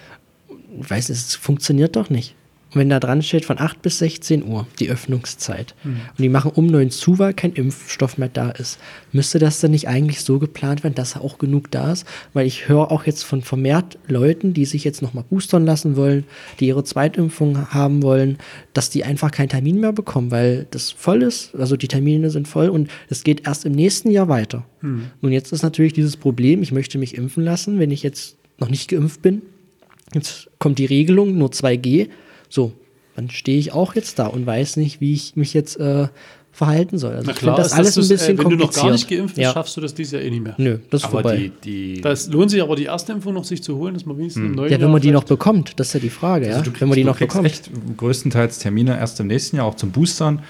[0.78, 2.36] weiß, es funktioniert doch nicht.
[2.74, 6.50] Und wenn da dran steht von 8 bis 16 Uhr die Öffnungszeit und die machen
[6.56, 8.80] um 9 zu, weil kein Impfstoff mehr da ist,
[9.12, 12.08] müsste das dann nicht eigentlich so geplant werden, dass auch genug da ist?
[12.34, 16.24] Weil ich höre auch jetzt von vermehrt Leuten, die sich jetzt nochmal boostern lassen wollen,
[16.60, 18.40] die ihre Zweitimpfung haben wollen,
[18.74, 21.54] dass die einfach keinen Termin mehr bekommen, weil das voll ist.
[21.54, 24.66] Also die Termine sind voll und es geht erst im nächsten Jahr weiter.
[25.22, 28.70] Nun jetzt ist natürlich dieses Problem, ich möchte mich impfen lassen, wenn ich jetzt noch
[28.70, 29.44] nicht geimpft bin.
[30.14, 32.10] Jetzt kommt die Regelung, nur 2G.
[32.50, 32.74] So,
[33.16, 36.08] dann stehe ich auch jetzt da und weiß nicht, wie ich mich jetzt äh,
[36.52, 37.16] verhalten soll.
[37.16, 39.10] Also Na klar, das ist alles ein du's, bisschen äh, wenn du noch gar nicht
[39.10, 39.52] geimpft bist, ja.
[39.54, 40.54] schaffst du das dieses Jahr eh nicht mehr.
[40.58, 41.52] Nö, das ist Aber vorbei.
[41.64, 44.18] die, die Das lohnt sich aber die erste Impfung noch sich zu holen, dass man
[44.20, 46.58] wenigstens im neuen ja, wenn man die noch bekommt, das ist ja die Frage, ja.
[46.58, 47.52] Also du wenn man die du noch kriegst bekommt.
[47.52, 50.44] echt größtenteils Termine erst im nächsten Jahr auch zum Boostern.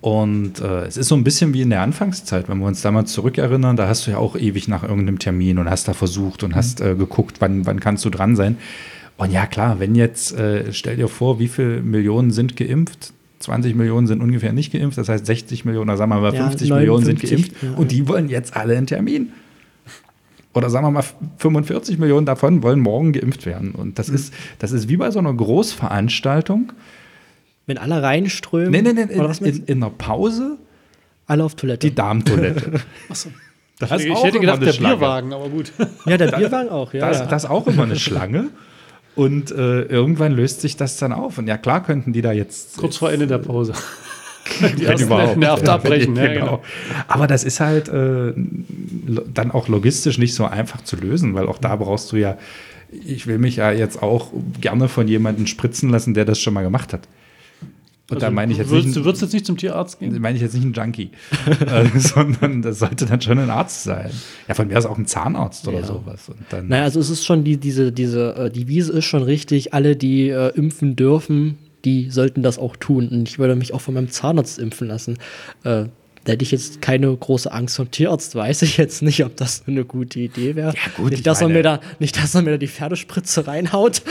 [0.00, 3.12] Und äh, es ist so ein bisschen wie in der Anfangszeit, wenn wir uns damals
[3.12, 6.54] zurückerinnern, da hast du ja auch ewig nach irgendeinem Termin und hast da versucht und
[6.54, 8.56] hast äh, geguckt, wann, wann kannst du dran sein.
[9.20, 13.12] Und ja, klar, wenn jetzt, äh, stell dir vor, wie viele Millionen sind geimpft?
[13.40, 16.48] 20 Millionen sind ungefähr nicht geimpft, das heißt 60 Millionen, oder sagen wir mal Ja,
[16.48, 19.32] 50 Millionen sind 59, geimpft ja, und die wollen jetzt alle einen Termin.
[20.54, 21.04] Oder sagen wir mal
[21.36, 23.72] 45 Millionen davon wollen morgen geimpft werden.
[23.72, 26.72] Und das, ist, das ist wie bei so einer Großveranstaltung.
[27.66, 28.70] Wenn alle reinströmen.
[28.70, 30.56] Nee, nee, nee, in, in, in einer Pause
[31.26, 31.90] alle auf Toilette.
[31.90, 32.80] die Damentoilette.
[33.10, 33.28] Achso.
[33.78, 34.96] Das ist Ich auch hätte immer gedacht, eine der Schlange.
[34.96, 35.72] Bierwagen, aber gut.
[36.06, 37.06] ja, der Bierwagen auch, ja.
[37.06, 37.26] Das, ja.
[37.26, 38.48] das ist auch immer eine Schlange.
[39.16, 41.38] Und äh, irgendwann löst sich das dann auf.
[41.38, 42.76] Und ja, klar könnten die da jetzt.
[42.76, 43.72] Kurz vor Ende der Pause.
[44.78, 45.36] Die wenn überhaupt.
[45.36, 46.16] nervt Ja, abbrechen.
[46.16, 46.62] Ja, genau.
[47.06, 48.32] Aber das ist halt äh,
[49.32, 52.36] dann auch logistisch nicht so einfach zu lösen, weil auch da brauchst du ja,
[52.90, 54.28] ich will mich ja jetzt auch
[54.60, 57.06] gerne von jemandem spritzen lassen, der das schon mal gemacht hat.
[58.10, 60.20] Und da Also, meine ich jetzt würdest, nicht, du würdest jetzt nicht zum Tierarzt gehen?
[60.20, 61.10] meine ich jetzt nicht einen Junkie,
[61.66, 64.10] äh, sondern das sollte dann schon ein Arzt sein.
[64.48, 65.86] Ja, von mir aus auch ein Zahnarzt oder Ja.
[65.86, 66.28] sowas.
[66.28, 69.22] Und dann, Naja, also es ist schon die, diese, diese, äh, die Wiese ist schon
[69.22, 69.72] richtig.
[69.74, 73.08] Alle, die äh, impfen dürfen, die sollten das auch tun.
[73.08, 75.14] Und ich würde mich auch von meinem Zahnarzt impfen lassen.
[75.64, 75.84] Äh,
[76.24, 79.62] da hätte ich jetzt keine große Angst vom Tierarzt, weiß ich jetzt nicht, ob das
[79.66, 80.74] eine gute Idee wäre.
[80.74, 83.46] Ja, gut, ich nicht, dass er mir da, nicht, dass er mir da die Pferdespritze
[83.46, 84.02] reinhaut.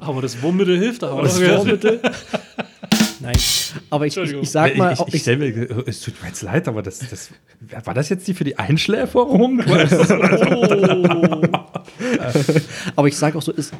[0.00, 1.20] Aber das Wurmmittel hilft da.
[1.20, 1.66] Das oder?
[3.20, 3.36] Nein,
[3.90, 6.28] aber ich, ich, ich sag mal, ich, ich, ich, ich stell mir, es tut mir
[6.28, 7.30] jetzt leid, aber das, das
[7.84, 9.60] war das jetzt die für die Einschläferung?
[12.96, 13.72] Aber ich sage auch so, es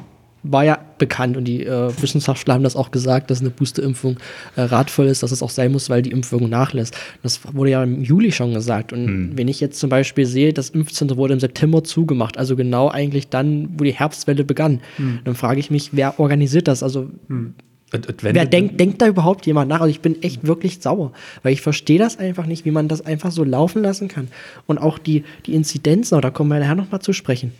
[0.43, 4.17] war ja bekannt und die äh, Wissenschaftler haben das auch gesagt, dass eine Boosterimpfung
[4.55, 6.95] äh, ratvoll ist, dass es auch sein muss, weil die Impfwirkung nachlässt.
[7.23, 8.93] Das wurde ja im Juli schon gesagt.
[8.93, 12.89] Und wenn ich jetzt zum Beispiel sehe, das Impfzentrum wurde im September zugemacht, also genau
[12.89, 14.81] eigentlich dann, wo die Herbstwelle begann,
[15.25, 16.83] dann frage ich mich, wer organisiert das?
[16.83, 17.53] Also wenn
[17.91, 19.81] Wer denkt, denkt da überhaupt jemand nach?
[19.81, 21.11] Also ich bin echt wirklich sauer,
[21.43, 24.27] weil ich verstehe das einfach nicht, wie man das einfach so laufen lassen kann.
[24.67, 27.51] Und auch die, die Inzidenzen, da kommen wir nachher noch mal zu sprechen,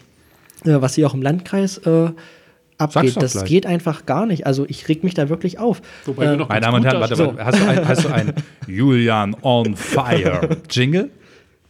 [0.65, 2.09] äh, was hier auch im Landkreis äh,
[2.77, 3.45] abgeht, das gleich.
[3.45, 4.45] geht einfach gar nicht.
[4.45, 5.81] Also ich reg mich da wirklich auf.
[6.05, 8.09] Wobei wir noch Meine Damen und gut Herren, warte, warte, hast, du ein, hast du
[8.09, 8.33] einen
[8.67, 11.09] Julian on fire Jingle?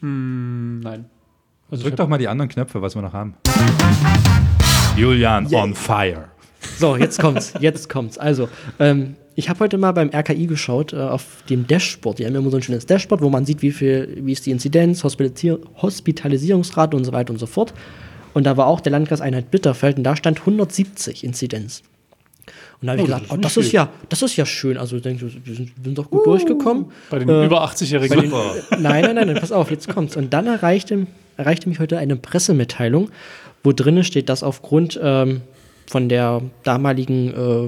[0.02, 1.06] Nein.
[1.72, 3.36] Also Drück doch mal die anderen Knöpfe, was wir noch haben.
[4.96, 6.30] Julian on fire.
[6.78, 8.18] So, jetzt kommt's, jetzt kommt's.
[8.18, 12.20] Also, ähm, ich habe heute mal beim RKI geschaut, äh, auf dem Dashboard.
[12.20, 14.52] Die haben immer so ein schönes Dashboard, wo man sieht, wie viel, wie ist die
[14.52, 17.74] Inzidenz, Hospitalisier Hospitalisierungsrate und so weiter und so fort.
[18.34, 21.84] Und da war auch der Landkreis Einheit Bitterfeld und da stand 170 Inzidenz.
[22.82, 23.76] Und da habe ich Oh, das gedacht, ist oh, das ist viel.
[23.76, 24.78] ja, das ist ja schön.
[24.78, 26.86] Also ich denke, wir sind, wir sind doch gut durchgekommen.
[27.10, 28.30] bei den Äh, über 80-Jährigen.
[28.30, 28.42] Nein,
[28.80, 30.16] nein, nein, nein, pass auf, jetzt kommt's.
[30.16, 33.10] Und dann erreichte, erreichte mich heute eine Pressemitteilung,
[33.64, 35.42] wo drinnen steht, dass aufgrund ähm,
[35.90, 37.68] von der damaligen äh,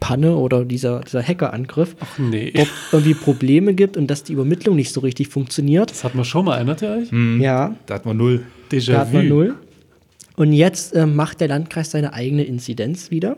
[0.00, 2.50] Panne oder dieser, dieser Hackerangriff Ach nee.
[2.54, 5.90] dort irgendwie Probleme gibt und dass die Übermittlung nicht so richtig funktioniert.
[5.92, 7.08] Das hat man schon mal, erinnert ihr euch?
[7.40, 8.44] Ja, Da hat man null.
[8.68, 9.28] da Déjà hat man vu.
[9.28, 9.54] null.
[10.34, 13.36] Und jetzt äh, macht der Landkreis seine eigene Inzidenz wieder.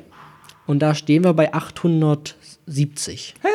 [0.66, 3.34] Und da stehen wir bei 870.
[3.42, 3.50] Hey!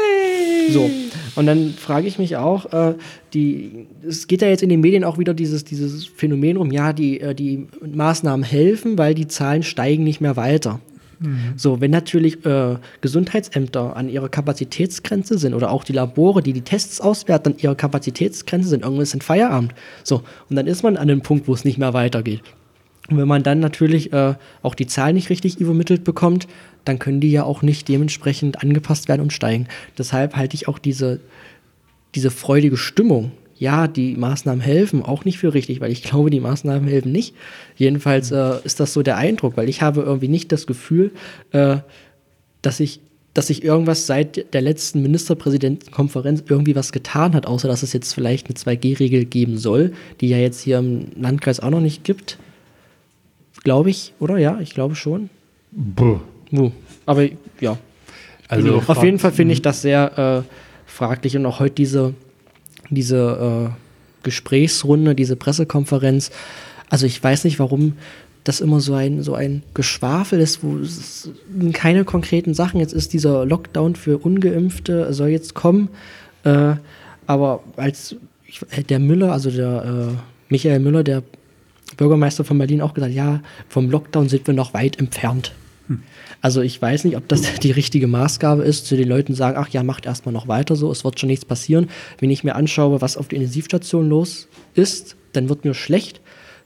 [0.69, 0.89] So,
[1.35, 2.95] und dann frage ich mich auch, äh,
[3.33, 6.93] die, es geht ja jetzt in den Medien auch wieder dieses, dieses Phänomen rum, ja,
[6.93, 10.79] die, äh, die Maßnahmen helfen, weil die Zahlen steigen nicht mehr weiter.
[11.57, 16.61] So, wenn natürlich äh, Gesundheitsämter an ihrer Kapazitätsgrenze sind oder auch die Labore, die die
[16.61, 19.73] Tests auswerten, an ihrer Kapazitätsgrenze sind, irgendwann ist ein Feierabend.
[20.03, 22.41] So, und dann ist man an dem Punkt, wo es nicht mehr weitergeht.
[23.09, 26.47] Und wenn man dann natürlich äh, auch die Zahlen nicht richtig übermittelt bekommt,
[26.89, 29.67] dann können die ja auch nicht dementsprechend angepasst werden und steigen.
[29.97, 31.19] Deshalb halte ich auch diese,
[32.15, 36.39] diese freudige Stimmung, ja, die Maßnahmen helfen, auch nicht für richtig, weil ich glaube, die
[36.39, 37.35] Maßnahmen helfen nicht.
[37.75, 41.11] Jedenfalls äh, ist das so der Eindruck, weil ich habe irgendwie nicht das Gefühl,
[41.51, 41.77] äh,
[42.61, 43.01] dass ich
[43.35, 48.13] dass sich irgendwas seit der letzten Ministerpräsidentenkonferenz irgendwie was getan hat, außer dass es jetzt
[48.13, 52.39] vielleicht eine 2G-Regel geben soll, die ja jetzt hier im Landkreis auch noch nicht gibt.
[53.63, 54.39] Glaube ich, oder?
[54.39, 55.29] Ja, ich glaube schon.
[56.51, 56.71] Wo?
[57.05, 57.27] Aber
[57.59, 57.77] ja,
[58.47, 60.53] Also, auf jeden Fall finde ich das sehr äh,
[60.85, 62.13] fraglich und auch heute diese,
[62.89, 66.31] diese äh, Gesprächsrunde, diese Pressekonferenz.
[66.89, 67.93] Also ich weiß nicht, warum
[68.43, 71.29] das immer so ein, so ein Geschwafel ist, wo es
[71.73, 72.79] keine konkreten Sachen.
[72.79, 75.89] Jetzt ist dieser Lockdown für Ungeimpfte, soll jetzt kommen.
[76.43, 76.75] Äh,
[77.27, 80.15] aber als ich, der Müller, also der äh,
[80.49, 81.21] Michael Müller, der
[81.97, 85.53] Bürgermeister von Berlin, auch gesagt, ja, vom Lockdown sind wir noch weit entfernt.
[86.41, 89.69] Also ich weiß nicht, ob das die richtige Maßgabe ist, zu den Leuten sagen, ach
[89.69, 91.89] ja, macht erstmal noch weiter so, es wird schon nichts passieren.
[92.19, 96.21] Wenn ich mir anschaue, was auf der Intensivstation los ist, dann wird mir schlecht.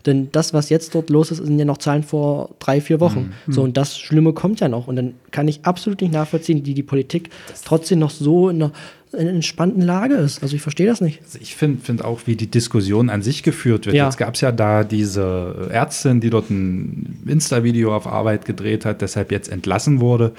[0.05, 3.33] Denn das, was jetzt dort los ist, sind ja noch Zahlen vor drei, vier Wochen.
[3.47, 3.53] Mhm.
[3.53, 4.87] So, und das Schlimme kommt ja noch.
[4.87, 7.29] Und dann kann ich absolut nicht nachvollziehen, wie die Politik
[7.63, 8.71] trotzdem noch so in einer,
[9.13, 10.43] in einer entspannten Lage ist.
[10.43, 11.21] Also ich verstehe das nicht.
[11.21, 13.95] Also ich finde find auch, wie die Diskussion an sich geführt wird.
[13.95, 14.05] Ja.
[14.05, 19.01] Jetzt gab es ja da diese Ärztin, die dort ein Insta-Video auf Arbeit gedreht hat,
[19.01, 20.33] deshalb jetzt entlassen wurde.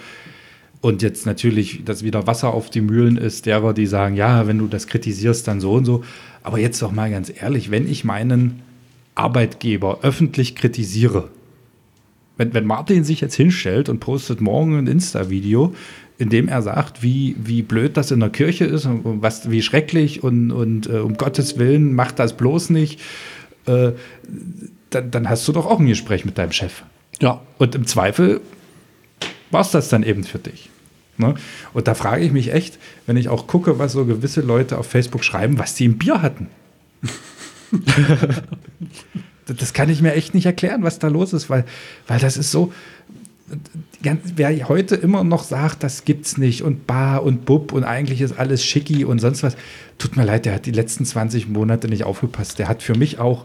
[0.82, 4.58] Und jetzt natürlich, dass wieder Wasser auf die Mühlen ist, derer, die sagen, ja, wenn
[4.58, 6.04] du das kritisierst, dann so und so.
[6.42, 8.60] Aber jetzt doch mal ganz ehrlich, wenn ich meinen
[9.14, 11.30] Arbeitgeber öffentlich kritisiere,
[12.36, 15.74] wenn, wenn Martin sich jetzt hinstellt und postet morgen ein Insta-Video,
[16.18, 19.62] in dem er sagt, wie, wie blöd das in der Kirche ist und was, wie
[19.62, 23.00] schrecklich und, und äh, um Gottes Willen, mach das bloß nicht,
[23.66, 23.92] äh,
[24.90, 26.82] dann, dann hast du doch auch ein Gespräch mit deinem Chef.
[27.20, 27.40] Ja.
[27.58, 28.40] Und im Zweifel
[29.50, 30.70] war es das dann eben für dich.
[31.16, 31.34] Ne?
[31.72, 34.86] Und da frage ich mich echt, wenn ich auch gucke, was so gewisse Leute auf
[34.86, 36.48] Facebook schreiben, was die im Bier hatten.
[39.46, 41.64] das kann ich mir echt nicht erklären, was da los ist, weil,
[42.06, 42.72] weil das ist so.
[44.00, 48.38] Wer heute immer noch sagt, das gibt's nicht und Bar und Bub und eigentlich ist
[48.38, 49.56] alles schicki und sonst was,
[49.98, 52.58] tut mir leid, der hat die letzten 20 Monate nicht aufgepasst.
[52.58, 53.44] Der hat für mich auch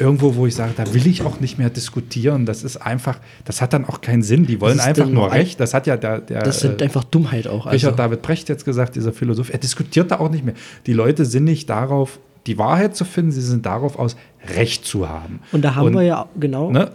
[0.00, 2.46] irgendwo, wo ich sage, da will ich auch nicht mehr diskutieren.
[2.46, 4.46] Das ist einfach, das hat dann auch keinen Sinn.
[4.46, 5.60] Die wollen einfach nur recht.
[5.60, 7.66] Das hat ja der, der Das sind äh, einfach Dummheit auch.
[7.66, 7.70] Also.
[7.70, 10.54] Richard David Brecht jetzt gesagt, dieser Philosoph, er diskutiert da auch nicht mehr.
[10.86, 14.16] Die Leute sind nicht darauf, die Wahrheit zu finden, sie sind darauf aus,
[14.56, 15.40] Recht zu haben.
[15.52, 16.70] Und da haben wir ja genau.
[16.70, 16.90] Ne,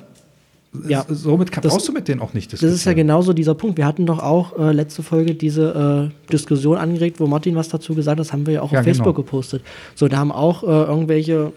[0.87, 1.05] Ja.
[1.07, 2.75] somit kann, Das- brauchst du mit denen auch nicht Das diskutieren.
[2.75, 3.77] ist ja genauso dieser Punkt.
[3.77, 7.93] Wir hatten doch auch äh, letzte Folge diese äh, Diskussion angeregt, wo Martin was dazu
[7.95, 8.19] gesagt hat.
[8.19, 8.95] Das haben wir ja auch Ja, auf genau.
[8.95, 9.61] Facebook gepostet.
[9.93, 11.53] So, da haben auch äh, irgendwelche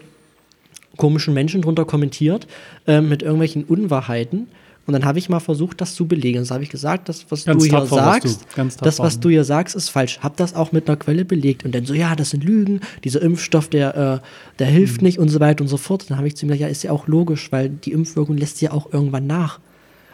[0.97, 2.47] komischen Menschen drunter kommentiert
[2.87, 4.47] äh, mit irgendwelchen Unwahrheiten.
[4.89, 6.39] Und dann habe ich mal versucht, das zu belegen.
[6.39, 8.55] Das habe ich gesagt, das, was Ganz du hier tapfer sagst, du.
[8.55, 10.17] Ganz das, was du hier sagst, ist falsch.
[10.23, 11.63] Hab das auch mit einer Quelle belegt.
[11.63, 15.29] Und dann so, ja, das sind Lügen, dieser Impfstoff, der, äh, der hilft nicht und
[15.29, 16.09] so weiter und so fort.
[16.09, 18.59] Dann habe ich zu ihm gesagt, ja, ist ja auch logisch, weil die Impfwirkung lässt
[18.61, 19.59] ja auch irgendwann nach.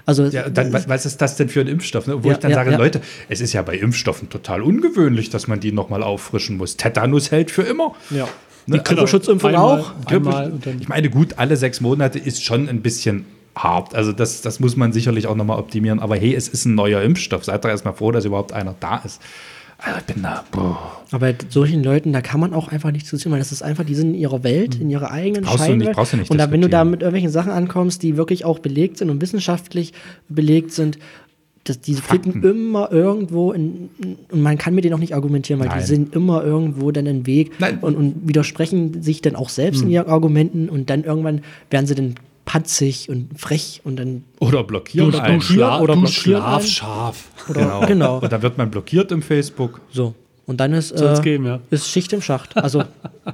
[0.06, 2.06] Also, Ja, dann, was, was ist das denn für ein Impfstoff?
[2.06, 2.22] Ne?
[2.22, 2.78] Wo Ja, ich dann ja, sage, ja.
[2.78, 6.76] Leute, es ist ja bei Impfstoffen total ungewöhnlich, dass man die nochmal auffrischen muss.
[6.76, 7.94] Tetanus hält für immer.
[8.10, 8.28] Ja.
[8.68, 8.78] Ne?
[8.80, 9.94] Die Grippeschutzimpfung Einmal- auch.
[10.08, 13.96] Einmal und dann Ich meine, gut, alle sechs Monate ist schon ein bisschen hart.
[13.96, 16.00] Also das, das muss man sicherlich auch nochmal optimieren.
[16.00, 17.46] Aber hey, es ist ein neuer Impfstoff.
[17.46, 19.22] Seid doch erstmal froh, dass überhaupt einer da ist.
[19.78, 21.02] Also ich bin da, boah.
[21.12, 23.94] Aber solchen Leuten, da kann man auch einfach nicht zu weil das ist einfach, die
[23.96, 25.96] sind in ihrer Welt, in ihrer eigenen Brauchst du nicht- Scheinwelt.
[25.96, 28.60] brauchst du nicht und da, wenn du da mit irgendwelchen Sachen ankommst, die wirklich auch
[28.60, 29.94] belegt sind und wissenschaftlich
[30.30, 30.98] belegt sind,
[31.66, 32.32] das, die Fakten.
[32.32, 33.90] finden immer irgendwo in,
[34.32, 35.80] und man kann mit denen auch nicht argumentieren, weil Nein.
[35.80, 39.90] die sind immer irgendwo dann einen Weg und, und widersprechen sich dann auch selbst in
[39.90, 42.16] ihren Argumenten und dann irgendwann werden sie dann
[42.46, 45.40] patzig und frech und dann Oder blockieren Oder einen.
[45.40, 46.02] du schla- oder du
[47.50, 47.86] oder Genau.
[47.88, 48.18] genau.
[48.20, 49.82] Und dann wird man blockiert im Facebook.
[49.92, 50.14] So.
[50.46, 51.60] Und dann ist, äh, geben, ja.
[51.72, 52.56] ist Schicht im Schacht.
[52.56, 52.84] Also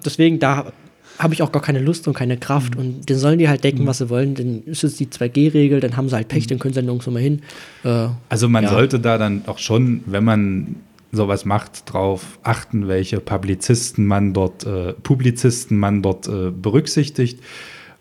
[0.05, 0.71] deswegen, da
[1.19, 2.75] habe ich auch gar keine Lust und keine Kraft.
[2.77, 4.33] Und dann sollen die halt decken, was sie wollen.
[4.33, 7.11] Dann ist es die 2G-Regel, dann haben sie halt Pech, dann können sie dann nirgendwo
[7.11, 7.41] mal hin.
[7.83, 8.69] Äh, Also man Ja.
[8.69, 10.77] sollte da dann auch schon, wenn man
[11.11, 17.39] sowas macht, drauf achten, welche Publizisten man dort, äh, Publizisten man dort äh, berücksichtigt,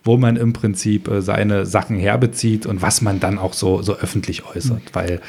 [0.04, 3.94] wo man im Prinzip äh, seine Sachen herbezieht und was man dann auch so, so
[3.96, 5.20] öffentlich äußert, weil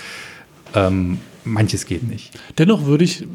[0.75, 2.31] ähm, manches geht nicht.
[2.57, 3.27] Dennoch würde ich,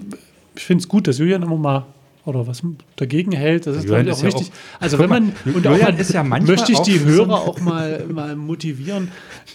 [0.57, 1.87] ich finde es gut, dass Julian immer mal
[2.25, 2.63] oder was
[2.97, 3.67] dagegen hält.
[3.67, 5.73] Das ist, glaube Julian ich, auch ist ja auch- also wenn man, mal, und auch
[5.73, 9.09] Julian mal, ist ja manchmal möchte ich die auch Hörer auch mal, mal motivieren.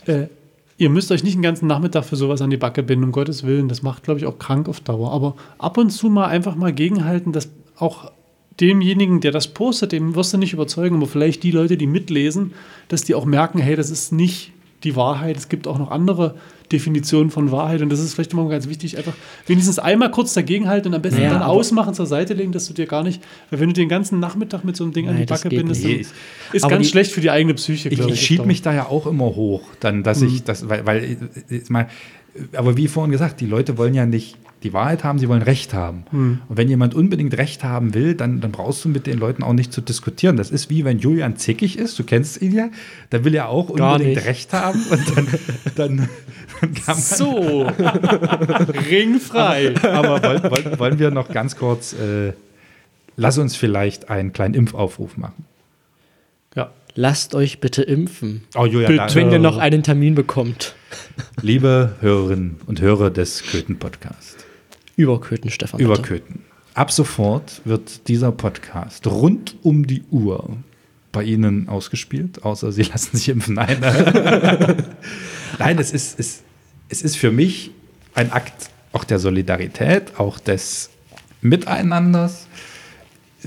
[0.06, 0.28] Äh,
[0.78, 3.44] ihr müsst euch nicht den ganzen Nachmittag für sowas an die Backe binden, um Gottes
[3.44, 3.68] Willen.
[3.68, 5.12] Das macht, glaube ich, auch krank auf Dauer.
[5.12, 8.12] Aber ab und zu mal einfach mal gegenhalten, dass auch
[8.62, 12.54] demjenigen, der das postet, dem wirst du nicht überzeugen, aber vielleicht die Leute, die mitlesen,
[12.88, 14.52] dass die auch merken, hey, das ist nicht
[14.84, 15.38] die Wahrheit.
[15.38, 16.36] Es gibt auch noch andere
[16.72, 17.82] Definitionen von Wahrheit.
[17.82, 19.14] Und das ist vielleicht immer ganz wichtig, einfach
[19.46, 22.74] wenigstens einmal kurz dagegenhalten und am besten Naja, dann ausmachen, zur Seite legen, dass du
[22.74, 25.24] dir gar nicht, weil wenn du den ganzen Nachmittag mit so einem Ding an Nein,
[25.24, 26.14] die das Backe bindest, dann ist
[26.64, 29.06] Aber ganz die- schlecht für die eigene Psyche, Ich, ich schiebe mich da ja auch
[29.06, 31.18] immer hoch, dann, dass ich das, weil, weil äh,
[31.56, 31.88] jetzt mal,
[32.56, 35.74] aber wie vorhin gesagt, die Leute wollen ja nicht die Wahrheit haben, sie wollen Recht
[35.74, 36.04] haben.
[36.12, 39.54] Und wenn jemand unbedingt Recht haben will, dann, dann brauchst du mit den Leuten auch
[39.54, 40.38] nicht zu diskutieren.
[40.38, 42.70] Das ist wie wenn Julian zickig ist, du kennst ihn ja,
[43.10, 44.24] dann will er auch unbedingt.
[44.26, 45.28] Recht haben und dann,
[45.76, 46.10] dann,
[46.62, 47.62] dann kann man So,
[48.90, 49.74] ringfrei.
[49.84, 52.34] Aber wollen, wollen, wollen wir noch ganz kurz, äh,
[53.18, 55.46] lass uns vielleicht einen kleinen Impfaufruf machen.
[56.56, 56.72] Ja.
[56.96, 59.16] lasst euch bitte impfen, Oh, Julian, Bitte.
[59.16, 60.76] wenn ihr noch einen Termin bekommt.
[61.42, 64.41] liebe Hörerinnen und Hörer des Köthen-Podcasts,
[64.96, 65.80] Über Köthen, Stefan.
[65.80, 66.22] über bitte.
[66.74, 70.58] Ab sofort wird dieser Podcast rund um die Uhr
[71.12, 73.56] bei Ihnen ausgespielt, außer Sie lassen sich impfen.
[73.56, 73.78] Nein,
[75.60, 76.44] Nein es, ist, es,
[76.90, 77.72] es ist für mich
[78.14, 80.90] ein Akt auch der Solidarität, auch des
[81.42, 82.48] Miteinanders.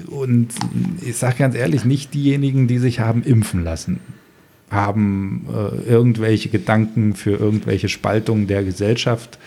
[0.09, 0.49] und
[1.03, 4.01] ich sage ganz ehrlich, nicht diejenigen, die sich haben impfen lassen,
[4.71, 9.39] haben äh, irgendwelche Gedanken für irgendwelche Spaltungen der Gesellschaft.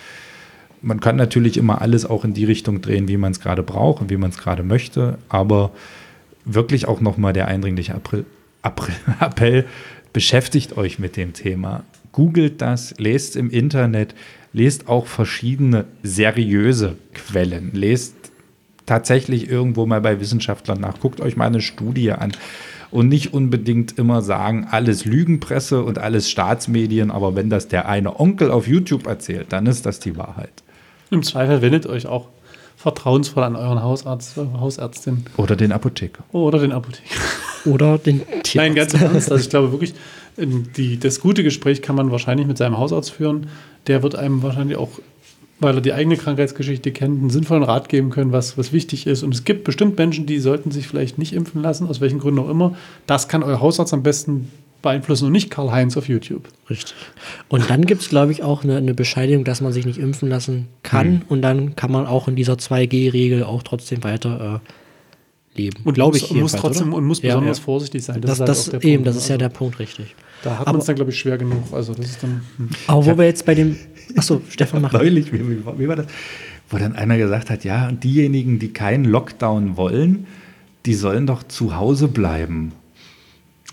[0.82, 4.02] Man kann natürlich immer alles auch in die Richtung drehen, wie man es gerade braucht
[4.02, 5.72] und wie man es gerade möchte, aber
[6.46, 8.26] wirklich auch nochmal der eindringliche April,
[8.62, 9.66] April, Appell,
[10.14, 11.84] beschäftigt euch mit dem Thema.
[12.12, 14.16] Googelt das, lest im Internet,
[14.54, 18.16] lest auch verschiedene seriöse Quellen, lest
[18.86, 22.32] tatsächlich irgendwo mal bei Wissenschaftlern nach, guckt euch mal eine Studie an
[22.90, 28.20] und nicht unbedingt immer sagen, alles Lügenpresse und alles Staatsmedien, aber wenn das der eine
[28.20, 30.64] Onkel auf YouTube erzählt, dann ist das die Wahrheit.
[31.12, 32.28] Im Zweifel wendet euch auch
[32.76, 36.24] vertrauensvoll an euren Hausarzt, eure Hausärztin Oder den Apotheker.
[36.32, 37.10] oder den Apotheker.
[37.66, 38.56] Oder den Tierarzt.
[38.56, 39.32] Nein, ganz im Ernst.
[39.32, 39.94] Also ich glaube wirklich,
[40.38, 43.48] ähm, die, das gute Gespräch kann man wahrscheinlich mit seinem Hausarzt führen.
[43.88, 44.90] Der wird einem wahrscheinlich auch,
[45.60, 49.24] weil er die eigene Krankheitsgeschichte kennt, einen sinnvollen Rat geben können, was, was wichtig ist.
[49.24, 52.40] Und es gibt bestimmt Menschen, die sollten sich vielleicht nicht impfen lassen, aus welchen Gründen
[52.42, 52.76] auch immer.
[53.08, 54.52] Das kann euer Hausarzt am besten
[54.88, 56.48] beeinflussen und nicht Karl-Heinz auf YouTube.
[56.70, 56.96] Richtig.
[57.50, 60.30] Und dann gibt es, glaube ich, auch eine, eine Bescheinigung, dass man sich nicht impfen
[60.30, 61.10] lassen kann.
[61.10, 61.22] Mhm.
[61.28, 65.82] Und dann kann man auch in dieser 2G-Regel auch trotzdem weiter äh, leben.
[65.84, 66.98] Und glaube muss, ich muss trotzdem oder?
[66.98, 67.64] und muss Ja, besonders ja.
[67.64, 68.22] vorsichtig sein.
[68.22, 69.08] Das, halt das, auch der eben, Punkt.
[69.08, 70.16] das ist ja Also, der Punkt, richtig.
[70.44, 71.64] Da hat man es dann, glaube ich, schwer genug.
[71.72, 72.42] Also das ist dann.
[72.58, 72.70] Hm.
[72.88, 73.76] Aber wo wir jetzt bei dem.
[74.16, 74.94] Achso, Stefan macht.
[74.94, 76.06] Neulich, wie, wie, wie war das?
[76.70, 80.28] Wo dann einer gesagt hat, ja, und diejenigen, die keinen Lockdown wollen,
[80.86, 82.72] die sollen doch zu Hause bleiben.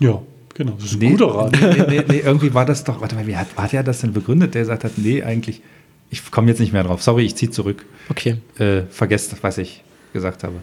[0.01, 0.21] Ja,
[0.55, 0.71] genau.
[0.73, 1.51] Das ist ein Nee, guter Rat.
[1.61, 4.13] Nee, nee, nee, irgendwie war das doch, warte mal, wie hat, hat er das denn
[4.13, 4.55] begründet?
[4.55, 5.61] Der gesagt hat, nee, eigentlich,
[6.09, 7.03] ich komme jetzt nicht mehr drauf.
[7.03, 7.85] Sorry, ich ziehe zurück.
[8.09, 8.37] Okay.
[8.57, 10.55] Äh, vergesst, was ich gesagt habe.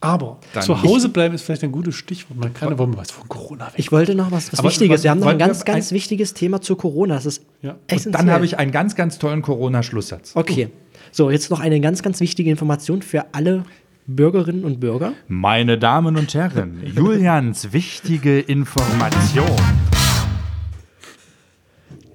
[0.00, 2.38] Aber Dann- zu Hause bleiben ist vielleicht ein gutes Stichwort.
[2.38, 3.72] Man kann aber mal was von Corona weg.
[3.76, 5.02] Ich wollte noch was, was Aber Wichtiges.
[5.02, 7.14] Wir haben noch ein ganz, ganz ein- wichtiges Thema zu Corona.
[7.14, 7.76] Das ist Ja.
[7.86, 8.12] essentiell.
[8.12, 10.32] Dann habe ich einen ganz, ganz tollen Corona-Schlusssatz.
[10.34, 10.68] Okay.
[11.10, 13.64] So, jetzt noch eine ganz, ganz wichtige Information für alle
[14.06, 15.14] Bürgerinnen und Bürger.
[15.28, 19.50] Meine Damen und Herren, Julians wichtige Information.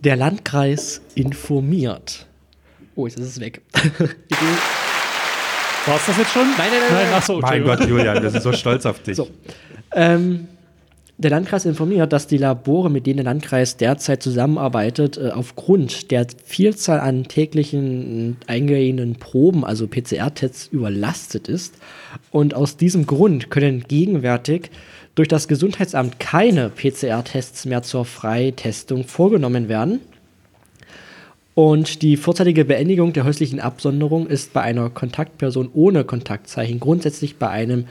[0.04, 2.28] Der Landkreis informiert.
[2.96, 3.62] Oh, jetzt ist es weg.
[5.86, 6.44] War es das jetzt schon?
[6.58, 7.14] Nein, nein, nein.
[7.14, 9.16] Achso, Mein Gott, Julian, wir sind so stolz auf dich.
[9.16, 9.30] So.
[9.94, 10.48] ähm,
[11.20, 16.26] der Landkreis informiert, dass die Labore, mit denen der Landkreis derzeit zusammenarbeitet, äh, aufgrund der
[16.46, 21.76] Vielzahl an täglichen eingehenden Proben, also PCR-Tests, überlastet ist.
[22.32, 24.72] Und aus diesem Grund können gegenwärtig
[25.16, 30.00] durch das Gesundheitsamt keine PCR-Tests mehr zur Freitestung vorgenommen werden.
[31.54, 37.50] Und die vorzeitige Beendigung der häuslichen Absonderung ist bei einer Kontaktperson ohne Kontaktzeichen grundsätzlich bei
[37.50, 37.88] einem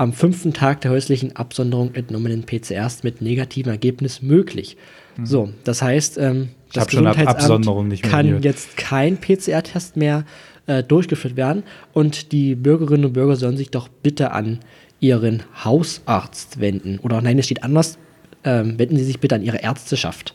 [0.00, 4.78] am fünften Tag der häuslichen Absonderung entnommenen PCRs mit negativem Ergebnis möglich.
[5.22, 6.90] So, das heißt, ähm, das Mhm.
[6.90, 8.44] Gesundheitsamt kann gehört.
[8.44, 10.24] jetzt kein PCR-Test mehr
[10.66, 14.60] äh, durchgeführt werden und die Bürgerinnen und Bürger sollen sich doch bitte an
[15.00, 16.98] ihren Hausarzt wenden.
[17.00, 17.98] Oder nein, es steht anders,
[18.42, 20.34] ähm, wenden Sie sich bitte an Ihre Ärzteschaft.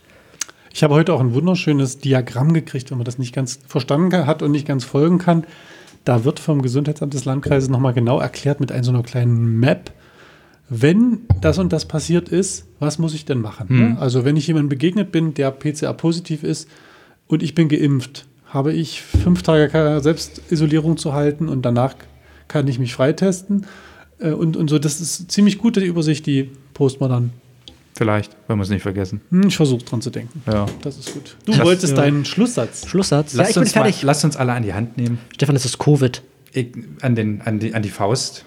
[0.71, 4.43] Ich habe heute auch ein wunderschönes Diagramm gekriegt, wenn man das nicht ganz verstanden hat
[4.43, 5.43] und nicht ganz folgen kann.
[6.06, 9.91] Da wird vom Gesundheitsamt des Landkreises nochmal genau erklärt mit einer so einer kleinen Map,
[10.70, 13.68] wenn das und das passiert ist, was muss ich denn machen?
[13.70, 13.98] Ne?
[14.00, 16.70] Also wenn ich jemandem begegnet bin, der PCR-positiv ist
[17.28, 21.96] und ich bin geimpft, habe ich fünf Tage Selbstisolierung zu halten und danach
[22.48, 23.65] kann ich mich freitesten.
[24.20, 26.52] Äh, Und, und so, das ist ziemlich gut, die Übersicht, die
[27.10, 27.32] dann.
[27.97, 29.21] Vielleicht, wenn wir es nicht vergessen.
[29.29, 30.43] Hm, Ich versuche dran zu denken.
[30.47, 30.65] Ja.
[30.81, 31.38] Das ist gut.
[31.45, 32.86] Du wolltest deinen Schlusssatz.
[32.88, 33.31] Schlusssatz.
[33.34, 34.01] ja, Lasst, ich bin uns mal, fertig.
[34.03, 35.17] lasst uns alle an die Hand nehmen.
[35.34, 36.21] Stefan, es ist Covid.
[36.51, 38.43] Ich, an, den, an, die, an die Faust.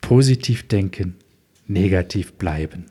[0.00, 1.16] Positiv denken,
[1.66, 2.86] negativ bleiben.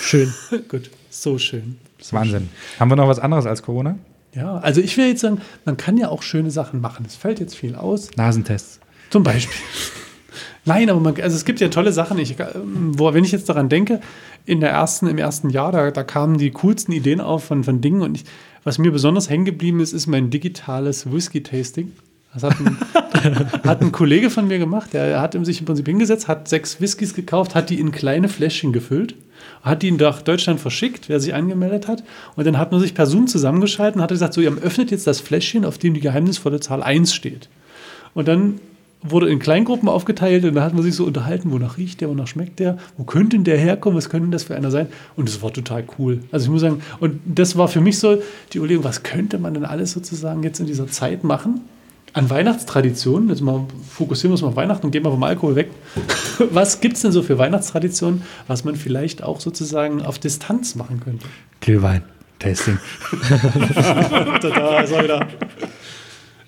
[0.00, 0.32] Schön.
[0.68, 1.78] Gut, so schön.
[1.98, 2.48] Das ist Wahnsinn.
[2.78, 3.98] Haben wir noch was anderes als Corona?
[4.34, 7.04] Ja, also ich will jetzt sagen, man kann ja auch schöne Sachen machen.
[7.06, 8.10] Es fällt jetzt viel aus.
[8.16, 8.80] Nasentests.
[9.10, 9.56] Zum Beispiel.
[10.64, 12.18] Nein, aber man, also es gibt ja tolle Sachen.
[12.18, 14.00] Ich, ähm, wo, wenn ich jetzt daran denke,
[14.46, 17.80] in der ersten, im ersten Jahr, da, da kamen die coolsten Ideen auf von, von
[17.80, 18.02] Dingen.
[18.02, 18.24] Und ich,
[18.62, 21.92] was mir besonders hängen geblieben ist, ist mein digitales Whisky-Tasting.
[22.32, 22.76] Das hat ein,
[23.64, 24.92] hat ein Kollege von mir gemacht.
[24.92, 28.72] Der hat sich im Prinzip hingesetzt, hat sechs Whiskys gekauft, hat die in kleine Fläschchen
[28.72, 29.16] gefüllt,
[29.62, 32.02] hat die nach Deutschland verschickt, wer sich angemeldet hat.
[32.36, 35.06] Und dann hat man sich per Zoom zusammengeschaltet und hat gesagt: So, ihr öffnet jetzt
[35.06, 37.48] das Fläschchen, auf dem die geheimnisvolle Zahl 1 steht.
[38.14, 38.60] Und dann
[39.02, 42.26] wurde in Kleingruppen aufgeteilt und da hat man sich so unterhalten, wonach riecht der, wonach
[42.26, 44.88] schmeckt der, wo könnte denn der herkommen, was könnte denn das für einer sein?
[45.16, 46.20] Und das war total cool.
[46.30, 48.20] Also ich muss sagen, und das war für mich so
[48.52, 51.62] die Überlegung, was könnte man denn alles sozusagen jetzt in dieser Zeit machen?
[52.12, 55.54] An Weihnachtstraditionen, jetzt mal fokussieren wir uns mal auf Weihnachten und gehen mal vom Alkohol
[55.54, 55.70] weg.
[56.50, 61.00] Was gibt es denn so für Weihnachtstraditionen, was man vielleicht auch sozusagen auf Distanz machen
[61.00, 61.26] könnte?
[61.60, 62.02] Glühwein.
[62.38, 62.78] Tasting.
[64.42, 65.28] da ist er wieder.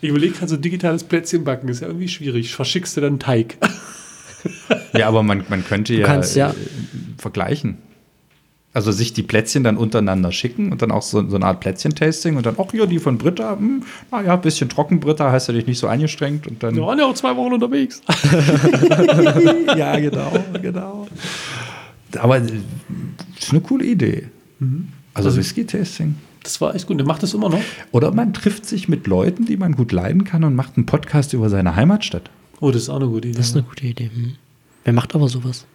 [0.00, 2.54] Ich überlege gerade, so digitales Plätzchen backen ist ja irgendwie schwierig.
[2.54, 3.58] Verschickst du dann Teig?
[4.94, 6.54] Ja, aber man, man könnte ja, kannst ja- äh,
[7.18, 7.78] vergleichen.
[8.74, 12.36] Also sich die Plätzchen dann untereinander schicken und dann auch so, so eine Art Plätzchen-Tasting
[12.36, 15.66] und dann, ach ja, die von Britta, hm, naja, bisschen trocken, Britta, hast du dich
[15.66, 16.74] nicht so angestrengt und dann.
[16.74, 18.00] Wir waren ja auch zwei Wochen unterwegs.
[19.76, 21.06] ja, genau, genau.
[22.18, 22.46] Aber äh,
[23.38, 24.28] ist eine coole Idee.
[25.14, 26.14] Also Whisky-Tasting.
[26.42, 26.98] Das war echt gut.
[26.98, 27.60] Der macht das immer noch.
[27.92, 31.32] Oder man trifft sich mit Leuten, die man gut leiden kann und macht einen Podcast
[31.32, 32.30] über seine Heimatstadt.
[32.60, 33.36] Oh, das ist auch eine gute Idee.
[33.36, 34.10] Das ist eine gute Idee.
[34.12, 34.34] Hm.
[34.84, 35.66] Wer macht aber sowas?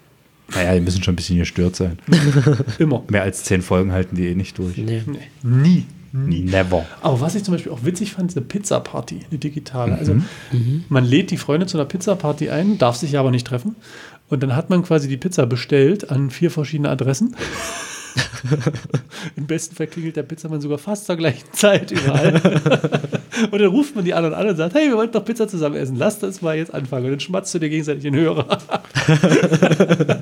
[0.54, 2.00] Naja, die müssen schon ein bisschen gestört sein.
[2.80, 3.04] immer.
[3.10, 4.78] Mehr als zehn Folgen halten die eh nicht durch.
[4.78, 5.04] Nee.
[5.06, 5.20] Nee.
[5.44, 5.86] Nie.
[6.14, 6.86] Never.
[7.02, 9.98] Aber was ich zum Beispiel auch witzig fand, ist eine Pizza-Party, eine digitale.
[9.98, 10.16] Also
[10.90, 13.76] man lädt die Freunde zu einer Pizza-Party ein, darf sich aber nicht treffen.
[14.30, 17.36] Und dann hat man quasi die Pizza bestellt an vier verschiedene Adressen.
[19.36, 22.42] Im besten Fall klingelt der Pizzamann sogar fast zur gleichen Zeit überall.
[23.52, 25.76] und dann ruft man die anderen an und sagt, hey, wir wollten doch Pizza zusammen
[25.76, 27.06] essen, lasst uns mal jetzt anfangen.
[27.06, 28.58] Und dann schmatzt du dir gegenseitig den Hörer.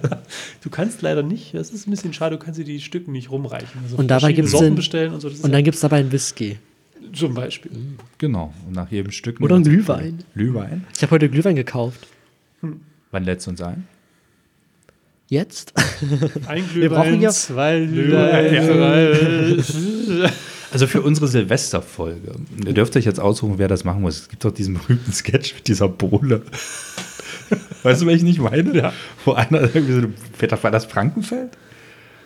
[0.63, 3.31] du kannst leider nicht, das ist ein bisschen schade, du kannst dir die Stücken nicht
[3.31, 3.81] rumreichen.
[3.83, 5.29] Also Und dabei Sorten den- bestellen und so.
[5.29, 6.57] Das Und ja dann gibt es dabei einen Whisky.
[7.13, 7.71] zum Beispiel.
[8.17, 8.53] Genau.
[8.67, 9.39] Und nach jedem Stück.
[9.41, 10.19] Oder einen Glühwein.
[10.33, 10.85] Glühwein.
[10.95, 12.07] Ich habe heute Glühwein gekauft.
[13.11, 13.87] Wann lädst du uns ein?
[15.27, 15.73] Jetzt?
[16.47, 19.63] Ein Wir brauchen ja- zwei Glühwein,
[20.71, 22.35] Also für unsere Silvesterfolge.
[22.65, 24.21] Ihr dürft euch jetzt aussuchen, wer das machen muss.
[24.21, 26.41] Es gibt doch diesen berühmten Sketch mit dieser Bohle.
[27.83, 28.75] Weißt du, welchen ich meine?
[28.75, 28.93] Ja.
[29.23, 30.07] Wo einer irgendwie so,
[30.37, 31.57] Peter, war das Frankenfeld?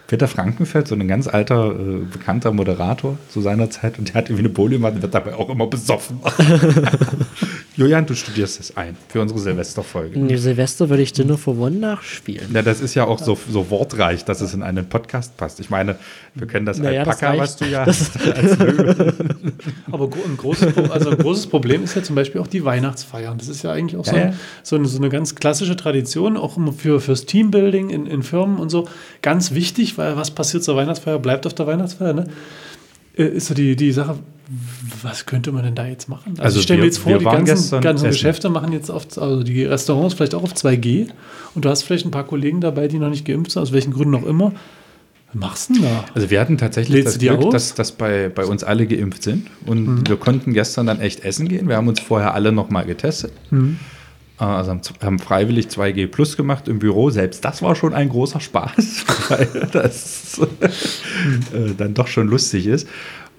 [0.08, 4.30] Peter Frankenfeld, so ein ganz alter, äh, bekannter Moderator zu seiner Zeit und der hat
[4.30, 6.20] irgendwie eine Bohle gemacht und wird dabei auch immer besoffen.
[7.80, 10.19] Julian, du studierst das ein für unsere Silvesterfolge.
[10.19, 12.49] In Silvester würde ich Dinner for One nachspielen.
[12.53, 15.61] Ja, das ist ja auch so, so wortreich, dass es in einen Podcast passt.
[15.61, 15.95] Ich meine,
[16.36, 17.41] wir können das Naja, das Alpaka, reicht.
[17.41, 18.57] was du ja Das- hast, als.
[19.91, 23.38] Aber ein großes, also ein großes Problem ist ja zum Beispiel auch die Weihnachtsfeiern.
[23.38, 26.57] Das ist ja eigentlich auch so, Ja, so, eine, so eine ganz klassische Tradition, auch
[26.57, 28.89] immer für, fürs Teambuilding in, in Firmen und so.
[29.21, 32.11] Ganz wichtig, weil was passiert zur Weihnachtsfeier, bleibt auf der Weihnachtsfeier.
[32.13, 32.25] Ne?
[33.20, 34.17] Äh, Ist so die, die Sache,
[35.03, 36.32] was könnte man denn da jetzt machen?
[36.32, 38.07] Also, Also ich stelle mir wir- jetzt vor, die ganzen, ganzen.
[38.09, 41.07] Geschäfte machen jetzt oft, also die Restaurants vielleicht auch auf 2G
[41.53, 43.93] und du hast vielleicht ein paar Kollegen dabei, die noch nicht geimpft sind, aus welchen
[43.93, 44.53] Gründen auch immer.
[45.34, 46.05] Was machst du denn da?
[46.15, 47.53] Also wir hatten tatsächlich Lädst das Glück, aus?
[47.53, 49.45] dass, dass bei, bei uns alle geimpft sind.
[49.67, 51.67] Und wir konnten gestern dann echt essen gehen.
[51.67, 53.32] Wir haben uns vorher alle nochmal getestet.
[53.51, 53.55] Äh,
[54.40, 57.10] Also haben, haben freiwillig 2G Plus gemacht im Büro.
[57.10, 60.40] Selbst das war schon ein großer Spaß, weil das
[61.54, 62.88] äh, dann doch schon lustig ist.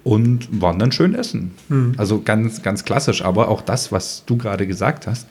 [0.03, 1.51] Und waren dann schön essen.
[1.97, 3.23] Also ganz, ganz klassisch.
[3.23, 5.27] Aber auch das, was du gerade gesagt hast.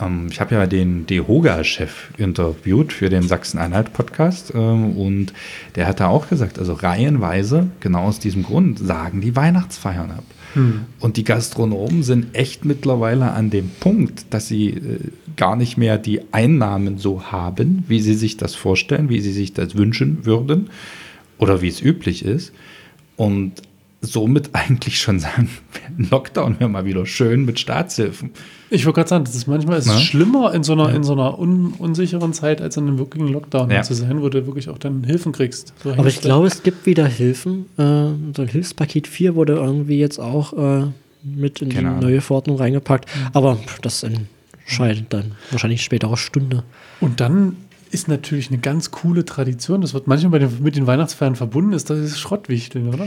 [0.00, 4.52] Ähm, ich habe ja den DEHOGA-Chef interviewt für den Sachsen-Anhalt-Podcast.
[4.54, 5.32] Ähm, und
[5.74, 10.24] der hat da auch gesagt, also reihenweise, genau aus diesem Grund, sagen die Weihnachtsfeiern ab.
[11.00, 14.98] Und die Gastronomen sind echt mittlerweile an dem Punkt, dass sie äh,
[15.36, 19.52] gar nicht mehr die Einnahmen so haben, wie sie sich das vorstellen, wie sie sich
[19.52, 20.70] das wünschen würden
[21.38, 22.52] oder wie es üblich ist.
[23.16, 23.62] Und
[24.00, 25.48] somit eigentlich schon sagen,
[26.10, 28.30] Lockdown wäre mal wieder schön mit Staatshilfen.
[28.70, 29.98] Ich wollte gerade sagen, das ist manchmal ist es Na?
[29.98, 33.70] schlimmer in so einer, in so einer un, unsicheren Zeit, als in einem wirklichen Lockdown
[33.70, 33.82] Ja.
[33.82, 35.72] zu sein, wo du wirklich auch dann Hilfen kriegst.
[35.82, 37.66] So Aber ich glaube, es gibt wieder Hilfen.
[37.78, 37.82] Äh,
[38.36, 40.86] so ein Hilfspaket 4 wurde irgendwie jetzt auch äh,
[41.24, 42.00] mit in die Keine Ahnung.
[42.02, 43.06] neue Verordnung reingepackt.
[43.32, 46.62] Aber pff, das entscheidet dann wahrscheinlich späterer Stunde.
[47.00, 47.56] Und dann
[47.90, 51.72] ist natürlich eine ganz coole Tradition, das wird manchmal bei den, mit den Weihnachtsfeiern verbunden,
[51.72, 53.06] ist das ist Schrottwichteln, oder?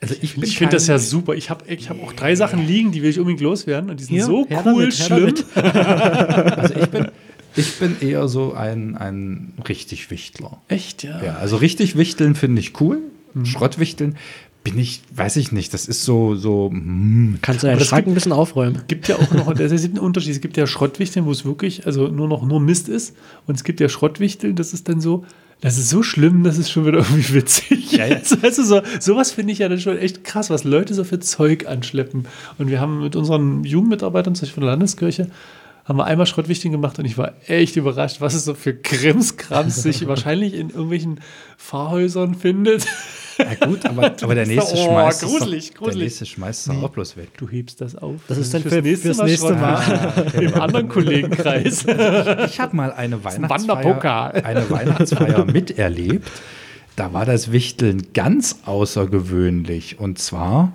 [0.00, 1.34] Also ich, Ich finde das ja super.
[1.34, 4.04] Ich habe ich hab auch drei Sachen liegen, die will ich unbedingt loswerden und die
[4.04, 4.46] sind Ja, so cool
[4.90, 5.34] damit, schlimm.
[5.54, 7.08] Also ich bin,
[7.56, 10.60] ich bin eher so ein, ein richtig Wichtler.
[10.68, 11.22] Echt, ja.
[11.24, 12.98] Ja, also richtig wichteln finde ich cool.
[13.44, 14.16] Schrottwichteln
[14.62, 18.12] bin ich, weiß ich nicht, das ist so, so, hm, Kannst du deinen Schrank gibt-
[18.12, 18.80] ein bisschen aufräumen.
[18.88, 20.32] gibt ja auch noch, das ist ein Unterschied.
[20.32, 23.14] Es gibt ja Schrottwichteln, wo es wirklich, also nur noch nur Mist ist.
[23.46, 25.24] Und es gibt ja Schrottwichteln, das ist dann so,
[25.60, 27.92] das ist so schlimm, das ist schon wieder irgendwie witzig.
[27.92, 28.16] Ja, ja.
[28.42, 31.20] Weißt du, so, sowas finde ich ja dann schon echt krass, was Leute so für
[31.20, 32.26] Zeug anschleppen.
[32.58, 35.30] Und wir haben mit unseren Jugendmitarbeitern, zum Beispiel von der Landeskirche,
[35.84, 39.82] haben wir einmal Schrottwichteln gemacht und ich war echt überrascht, was es so für Krimskrams
[39.82, 41.20] sich wahrscheinlich in irgendwelchen
[41.58, 42.86] Fahrhäusern findet.
[43.38, 45.96] Ja gut, aber, aber der nächste Oh, schmeißt es gruselig, doch, gruselig.
[45.98, 47.28] Der nächste schmeißt es auch bloß weg.
[47.36, 48.20] Du hebst das auf.
[48.28, 50.42] Das ist dann für- fürs nächste Schrottwichteln.
[50.54, 51.84] Im anderen Kollegenkreis.
[52.46, 53.22] Ich habe mal eine.
[53.24, 56.30] Weihnachtsfeier, eine Weihnachtsfeier miterlebt.
[56.96, 59.98] Da war das Wichteln ganz außergewöhnlich.
[59.98, 60.72] Und zwar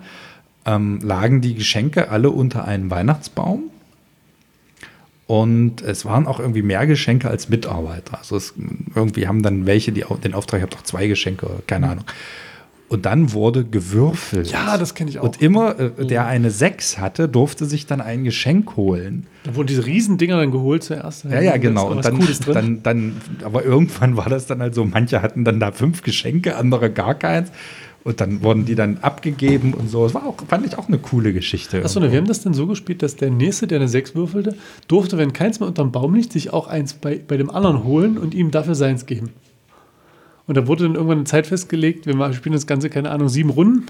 [0.66, 3.64] ähm, lagen die Geschenke alle unter einem Weihnachtsbaum.
[5.28, 8.18] Und es waren auch irgendwie mehr Geschenke als Mitarbeiter.
[8.18, 8.53] Also es,
[8.95, 12.05] irgendwie haben dann welche die, den Auftrag, ich habe doch zwei Geschenke, keine Ahnung.
[12.90, 14.52] Und dann wurde gewürfelt.
[14.52, 15.24] Ja, das kenne ich auch.
[15.24, 19.28] Und immer, äh, der eine 6 hatte, durfte sich dann ein Geschenk holen.
[19.44, 21.26] Da wurden diese Riesendinger dann geholt zuerst.
[21.26, 21.92] Ja, ja, genau.
[21.92, 25.72] Und dann, dann, dann, aber irgendwann war das dann halt so, manche hatten dann da
[25.72, 27.52] fünf Geschenke, andere gar keins.
[28.04, 30.04] Und dann wurden die dann abgegeben und so.
[30.06, 31.84] Das war auch, fand ich auch eine coole Geschichte.
[31.84, 34.56] Achso, ne, wir haben das dann so gespielt, dass der Nächste, der eine 6 würfelte,
[34.88, 38.18] durfte, wenn keins mehr unterm Baum liegt, sich auch eins bei, bei dem anderen holen
[38.18, 39.30] und ihm dafür seins geben.
[40.50, 43.52] Und da wurde dann irgendwann eine Zeit festgelegt, wir spielen das Ganze, keine Ahnung, sieben
[43.52, 43.86] Runden.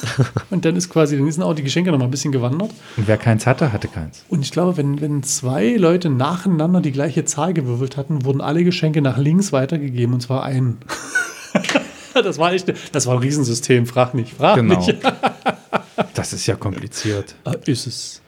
[0.50, 2.70] und dann ist quasi, dann sind auch die Geschenke noch mal ein bisschen gewandert.
[2.96, 4.24] Und wer keins hatte, hatte keins.
[4.30, 8.64] Und ich glaube, wenn, wenn zwei Leute nacheinander die gleiche Zahl gewürfelt hatten, wurden alle
[8.64, 10.78] Geschenke nach links weitergegeben und zwar einen.
[12.14, 14.78] das war echt, das war ein Riesensystem, frag nicht, frag Genau.
[14.78, 14.96] nicht.
[16.14, 17.34] Das ist ja kompliziert.
[17.44, 18.22] Ah, ist es.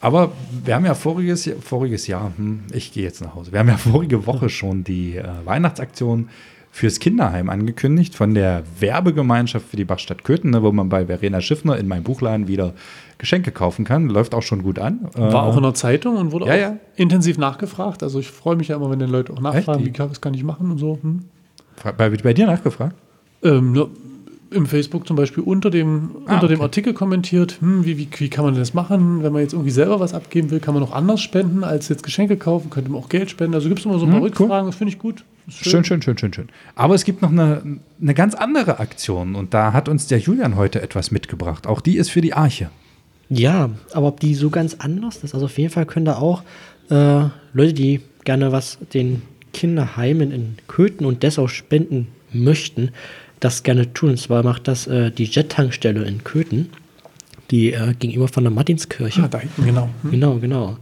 [0.00, 0.30] Aber
[0.64, 3.52] wir haben ja voriges, Jahr- voriges Jahr, hm, ich gehe jetzt nach Hause.
[3.52, 6.28] Wir haben ja vorige Woche schon die äh, Weihnachtsaktion
[6.72, 11.40] fürs Kinderheim angekündigt von der Werbegemeinschaft für die Bachstadt Köthen, ne, wo man bei Verena
[11.40, 12.74] Schiffner in meinem Buchladen wieder
[13.18, 14.08] Geschenke kaufen kann.
[14.08, 15.00] Läuft auch schon gut an.
[15.14, 16.76] War Äh, auch in der Zeitung und wurde Ja, auch ja.
[16.96, 18.02] intensiv nachgefragt.
[18.02, 19.88] Also ich freue mich ja immer, wenn die Leute auch nachfragen, Echt?
[19.88, 20.98] wie kann, was kann ich machen und so.
[21.02, 21.20] Hm.
[21.96, 22.94] Bei, bei dir nachgefragt?
[23.42, 23.86] Ähm, ja,
[24.52, 26.64] Im Facebook zum Beispiel unter dem, Ah, unter dem okay.
[26.64, 29.98] Artikel kommentiert, hm, wie, wie, wie kann man das machen, wenn man jetzt irgendwie selber
[30.00, 33.08] was abgeben will, kann man auch anders spenden als jetzt Geschenke kaufen, könnte man auch
[33.08, 33.54] Geld spenden.
[33.54, 34.28] Also gibt es immer so ein paar Hm, cool.
[34.46, 35.24] Rückfragen, das finde ich gut.
[35.50, 36.48] Schön, schön, schön, schön, schön.
[36.74, 37.62] Aber es gibt noch eine,
[38.00, 41.66] eine ganz andere Aktion und da hat uns der Julian heute etwas mitgebracht.
[41.66, 42.70] Auch die ist für die Arche.
[43.28, 46.42] Ja, aber ob die so ganz anders ist, also auf jeden Fall können da auch
[46.90, 49.22] äh, Leute, die gerne was den
[49.52, 52.90] Kinderheimen in Köthen und Dessau spenden möchten,
[53.40, 54.10] das gerne tun.
[54.10, 56.70] Und zwar macht das äh, die Jet-Tankstelle in Köthen,
[57.50, 59.22] die äh, gegenüber von der Martinskirche.
[59.22, 59.88] Ah, da hinten, genau.
[60.02, 60.10] Hm.
[60.10, 60.76] Genau, genau.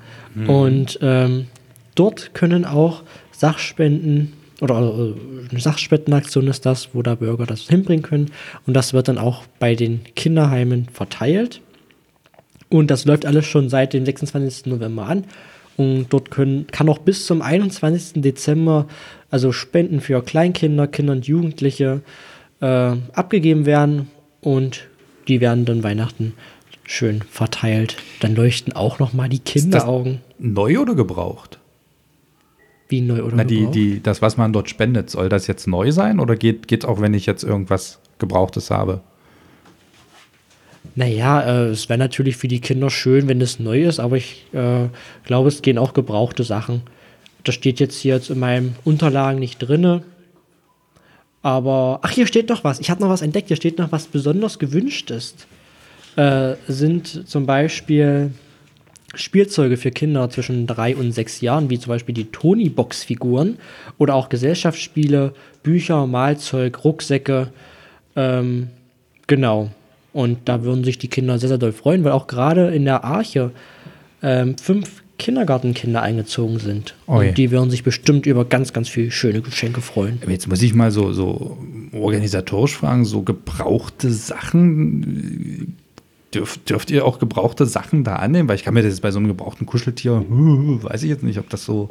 [0.46, 1.46] Und ähm,
[1.94, 3.02] dort können auch
[3.32, 5.14] Sachspenden oder äh,
[5.50, 8.30] eine Sachspendenaktion ist das, wo da Bürger das hinbringen können.
[8.66, 11.60] Und das wird dann auch bei den Kinderheimen verteilt.
[12.68, 14.66] Und das läuft alles schon seit dem 26.
[14.66, 15.24] November an.
[15.76, 18.20] Und dort können, kann auch bis zum 21.
[18.20, 18.88] Dezember
[19.30, 22.02] also Spenden für Kleinkinder, Kinder und Jugendliche
[22.60, 22.66] äh,
[23.12, 24.08] abgegeben werden.
[24.40, 24.88] Und
[25.28, 26.34] die werden dann Weihnachten
[26.84, 27.96] schön verteilt.
[28.20, 30.20] Dann leuchten auch noch mal die das- Kinderaugen.
[30.38, 31.57] Neu oder gebraucht?
[32.88, 33.74] Wie neu oder Na, die, gebraucht?
[33.74, 37.00] die, das, was man dort spendet, soll das jetzt neu sein oder geht es auch,
[37.00, 39.02] wenn ich jetzt irgendwas Gebrauchtes habe?
[40.94, 44.46] Naja, äh, es wäre natürlich für die Kinder schön, wenn es neu ist, aber ich
[44.52, 44.88] äh,
[45.24, 46.82] glaube, es gehen auch gebrauchte Sachen.
[47.44, 50.02] Das steht jetzt hier jetzt in meinen Unterlagen nicht drinne.
[51.42, 52.80] Aber, ach, hier steht noch was.
[52.80, 53.48] Ich habe noch was entdeckt.
[53.48, 55.46] Hier steht noch was besonders gewünscht ist.
[56.16, 58.32] Äh, sind zum Beispiel
[59.14, 63.56] Spielzeuge für Kinder zwischen drei und sechs Jahren, wie zum Beispiel die Tony-Box-Figuren
[63.96, 65.32] oder auch Gesellschaftsspiele,
[65.62, 67.48] Bücher, Malzeug, Rucksäcke.
[68.16, 68.68] Ähm,
[69.26, 69.70] genau.
[70.12, 73.04] Und da würden sich die Kinder sehr, sehr doll freuen, weil auch gerade in der
[73.04, 73.52] Arche
[74.22, 76.94] ähm, fünf Kindergartenkinder eingezogen sind.
[77.06, 77.28] Ui.
[77.28, 80.18] Und die würden sich bestimmt über ganz, ganz viele schöne Geschenke freuen.
[80.22, 81.58] Aber jetzt muss ich mal so, so
[81.92, 85.76] organisatorisch fragen, so gebrauchte Sachen,
[86.34, 88.48] dürf, dürft ihr auch gebrauchte Sachen da annehmen?
[88.48, 91.38] Weil ich kann mir das jetzt bei so einem gebrauchten Kuscheltier, weiß ich jetzt nicht,
[91.38, 91.88] ob das so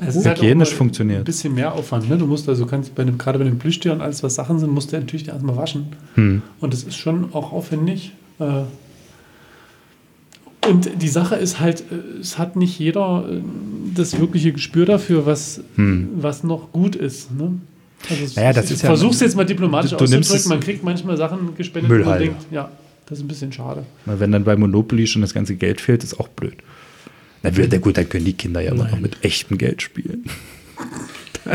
[0.00, 1.24] Es ist halt auch hygienisch Ein funktioniert.
[1.24, 2.08] bisschen mehr Aufwand.
[2.08, 2.16] Ne?
[2.18, 4.92] Du musst also, kannst bei dem, gerade bei den Plüschtieren, alles was Sachen sind, musst
[4.92, 5.86] du natürlich erstmal waschen.
[6.14, 6.42] Hm.
[6.60, 8.12] Und das ist schon auch aufwendig.
[8.38, 8.62] Äh,
[10.68, 13.40] Und die Sache ist halt, äh, es hat nicht jeder äh,
[13.94, 17.30] das wirkliche Gespür dafür, was, was noch gut ist.
[17.32, 17.52] Ne?
[18.10, 18.30] Also Hm.
[18.36, 20.48] Naja, das ich ist ja- versuch's jetzt mal diplomatisch du- du auszudrücken.
[20.48, 22.68] Man kriegt manchmal Sachen gespendet, wo man denkt, ja,
[23.08, 23.84] das ist ein bisschen schade.
[24.04, 26.54] Na, Wenn dann bei Monopoly schon das ganze Geld fehlt, ist auch blöd.
[27.42, 29.02] Na wird ja gut, dann können die Kinder ja immer noch Nein.
[29.02, 30.24] mit echtem Geld spielen.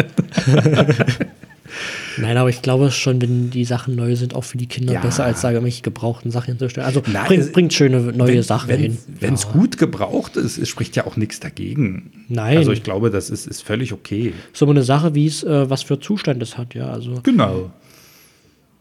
[2.18, 4.99] Nein, aber ich glaube schon, wenn die Sachen neu sind, auch für die Kinder Ja.
[5.02, 6.86] besser, als sage ich, gebrauchten Sachen hinzustellen.
[6.86, 8.97] Also Nein, bringt, es- bringt schöne neue Sachen hin.
[9.20, 9.52] Wenn es Ja.
[9.52, 12.26] gut gebraucht ist, es spricht ja auch nichts dagegen.
[12.28, 12.58] Nein.
[12.58, 14.34] Also ich glaube, das ist, ist völlig okay.
[14.52, 16.89] So eine Sache, wie es, äh, was für Zustand es hat, ja.
[16.91, 17.72] Also, Genau.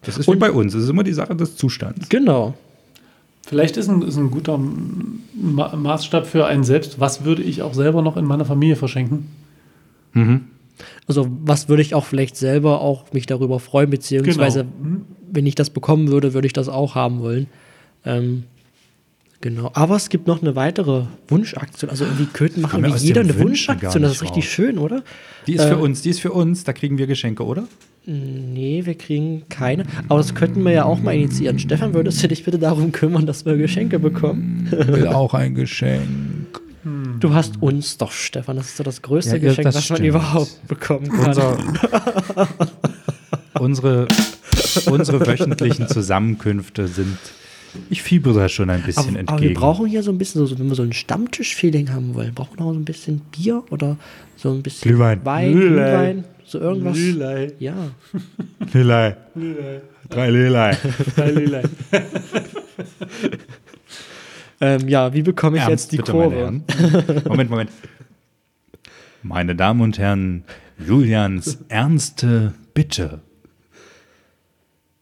[0.02, 0.74] Das ist wie Und- bei uns.
[0.74, 2.08] Es ist immer die Sache des Zustands.
[2.08, 2.54] genau.
[3.46, 4.58] Vielleicht ist ein, ist ein guter
[5.34, 7.00] Ma Maßstab für einen selbst.
[7.00, 9.26] Was würde ich auch selber noch in meiner Familie verschenken?
[11.06, 15.00] Also, was würde ich auch vielleicht selber auch mich darüber freuen, beziehungsweise, Genau.
[15.32, 17.46] wenn ich das bekommen würde, würde ich das auch haben wollen.
[18.04, 18.44] Ähm,
[19.40, 19.70] genau.
[19.74, 21.90] Aber es gibt noch eine weitere Wunschaktion.
[21.90, 24.02] Also, irgendwie Köthen machen aus jeder eine Wünschen Wunschaktion.
[24.02, 24.50] Das ist richtig raus.
[24.52, 25.02] schön, oder?
[25.46, 27.64] Die ist für Äh, uns, die ist für uns, da kriegen wir Geschenke, oder?
[28.06, 29.84] Nee, wir kriegen keine.
[30.08, 31.58] Aber das könnten wir ja auch mal initiieren.
[31.58, 34.68] Stefan, würdest du dich bitte darum kümmern, dass wir Geschenke bekommen?
[34.70, 36.60] will auch ein Geschenk.
[37.20, 38.56] Du hast uns doch, Stefan.
[38.56, 41.26] Das ist so das größte Ja, Geschenk, das was man überhaupt bekommen kann.
[41.28, 41.58] Unser,
[43.60, 44.08] unsere
[44.86, 47.18] unsere wöchentlichen Zusammenkünfte sind.
[47.88, 49.28] Ich fiebere da schon ein bisschen Aber, entgegen.
[49.28, 52.34] aber wir brauchen hier so ein bisschen, so, wenn wir so ein Stammtisch-Feeling haben wollen,
[52.34, 53.96] brauchen wir noch so ein bisschen Bier oder
[54.36, 55.20] so ein bisschen Glühwein.
[55.24, 55.74] Wein, Glühwein.
[55.76, 56.96] Glühwein, so irgendwas.
[56.96, 57.52] Lilei.
[57.58, 57.74] Ja,
[58.72, 59.16] Lilei.
[60.08, 60.76] Drei Lilei.
[61.16, 61.62] Lilei.
[64.60, 66.60] ähm, ja, wie bekomme ich jetzt die bitte, Kurve?
[67.28, 67.70] Moment, Moment.
[69.22, 70.44] Meine Damen und Herren,
[70.78, 73.20] Julians ernste Bitte.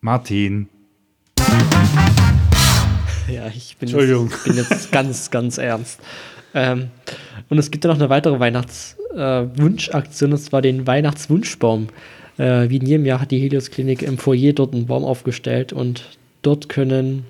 [0.01, 0.69] Martin,
[3.29, 4.31] Ja, ich bin, Entschuldigung.
[4.31, 6.01] Jetzt, bin jetzt ganz, ganz ernst.
[6.55, 6.89] Ähm,
[7.49, 11.89] und es gibt ja noch eine weitere Weihnachtswunschaktion, äh, Wunschaktion, und zwar den Weihnachtswunschbaum.
[12.39, 15.73] Äh, wie in jedem Jahr hat die Helios Klinik im Foyer dort einen Baum aufgestellt
[15.73, 17.25] und dort können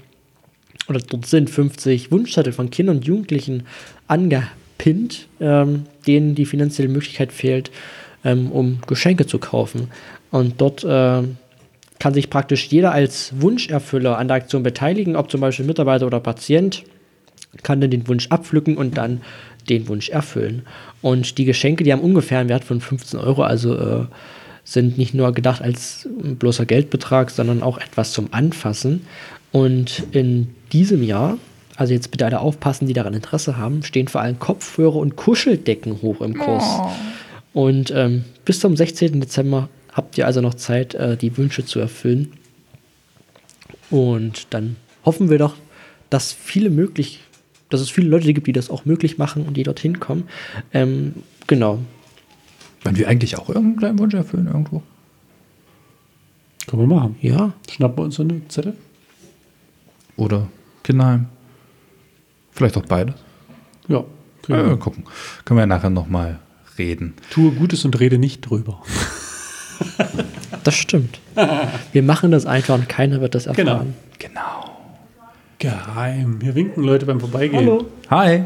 [0.89, 3.65] oder dort sind 50 Wunschzettel von Kindern und Jugendlichen
[4.07, 7.71] angepinnt, ähm, denen die finanzielle Möglichkeit fehlt,
[8.25, 9.89] ähm, um Geschenke zu kaufen.
[10.31, 11.37] Und dort ähm,
[11.99, 16.21] kann sich praktisch jeder als Wunscherfüller an der Aktion beteiligen, ob zum Beispiel Mitarbeiter oder
[16.21, 16.85] Patient,
[17.63, 19.21] kann dann den Wunsch abpflücken und dann
[19.69, 20.63] den Wunsch erfüllen.
[21.03, 24.05] Und die Geschenke, die haben ungefähr einen Wert von 15 Euro, also äh,
[24.65, 29.07] sind nicht nur gedacht als bloßer Geldbetrag, sondern auch etwas zum Anfassen.
[29.51, 31.39] Und in diesem Jahr,
[31.77, 36.03] also jetzt bitte alle aufpassen, die daran Interesse haben, stehen vor allem Kopfhörer und Kuscheldecken
[36.03, 36.65] hoch im Kurs.
[37.55, 39.21] Und ähm, bis zum 16.
[39.21, 42.33] Dezember habt ihr also noch Zeit, äh, die Wünsche zu erfüllen.
[43.91, 45.55] Und dann hoffen wir doch,
[46.11, 47.21] dass viele möglich,
[47.71, 50.29] dass es viele Leute gibt, die das auch möglich machen und die dorthin kommen.
[50.73, 51.15] Ähm,
[51.47, 51.79] genau.
[52.83, 54.83] wollen wir eigentlich auch irgendeinen kleinen Wunsch erfüllen irgendwo?
[56.67, 57.17] Können wir machen.
[57.21, 57.53] Ja.
[57.71, 58.75] Schnappen wir uns so eine Zettel?
[60.17, 60.49] Oder
[60.83, 61.27] Kinderheim?
[62.53, 63.15] Vielleicht auch beides?
[63.89, 64.05] Ja.
[64.49, 65.05] Ja, mal gucken.
[65.45, 66.39] Können wir ja nachher nochmal
[66.79, 67.15] reden.
[67.31, 68.83] Tue Gutes und rede nicht drüber.
[70.65, 71.21] Das stimmt.
[71.93, 73.95] Wir machen das einfach und keiner wird das erfahren.
[74.19, 74.68] Genau.
[75.59, 76.39] Geheim.
[76.43, 77.85] Hier winken Leute beim Vorbeigehen.
[78.11, 78.45] Hi.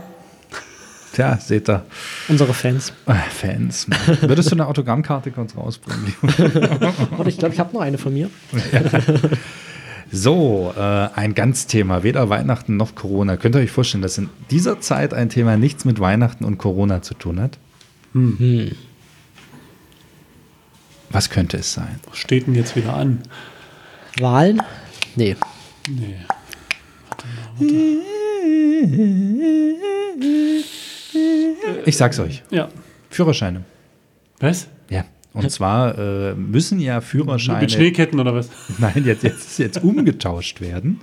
[1.12, 1.84] Tja, seht ihr.
[2.28, 2.92] Unsere Fans.
[3.04, 3.86] Ah, Fans.
[3.86, 3.98] Mann.
[4.22, 6.14] Würdest du eine Autogrammkarte kurz rausbringen?
[6.22, 8.30] Warte, ich glaube, ich habe noch eine von mir.
[10.10, 13.36] So, äh, ein Ganzthema, weder Weihnachten noch Corona.
[13.36, 17.02] Könnt ihr euch vorstellen, dass in dieser Zeit ein Thema nichts mit Weihnachten und Corona
[17.02, 17.58] zu tun hat?
[21.10, 22.00] Was könnte es sein?
[22.08, 23.22] Was steht denn jetzt wieder an?
[24.18, 24.62] Wahlen?
[25.16, 25.36] Nee.
[25.88, 26.16] Nee.
[31.84, 32.42] Ich sag's euch.
[32.50, 32.68] Ja.
[33.10, 33.62] Führerscheine.
[34.40, 34.68] Was?
[34.88, 35.04] Ja.
[35.32, 37.60] Und zwar äh, müssen ja Führerscheine.
[37.60, 38.50] Mit Schneeketten oder was?
[38.78, 41.00] Nein, jetzt, jetzt, jetzt umgetauscht werden.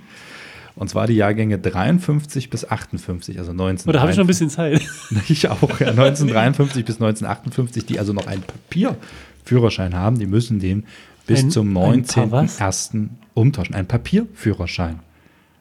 [0.76, 3.90] Und zwar die Jahrgänge 53 bis 58, also 19.
[3.90, 4.82] Oder habe ich noch ein bisschen Zeit?
[5.28, 5.88] Ich auch, ja.
[5.88, 10.86] 1953 bis 1958, die also noch einen Papierführerschein haben, die müssen den
[11.28, 12.60] bis Ein- zum ein paar was?
[12.60, 13.10] 19.01.
[13.34, 13.76] umtauschen.
[13.76, 15.00] Ein Papierführerschein.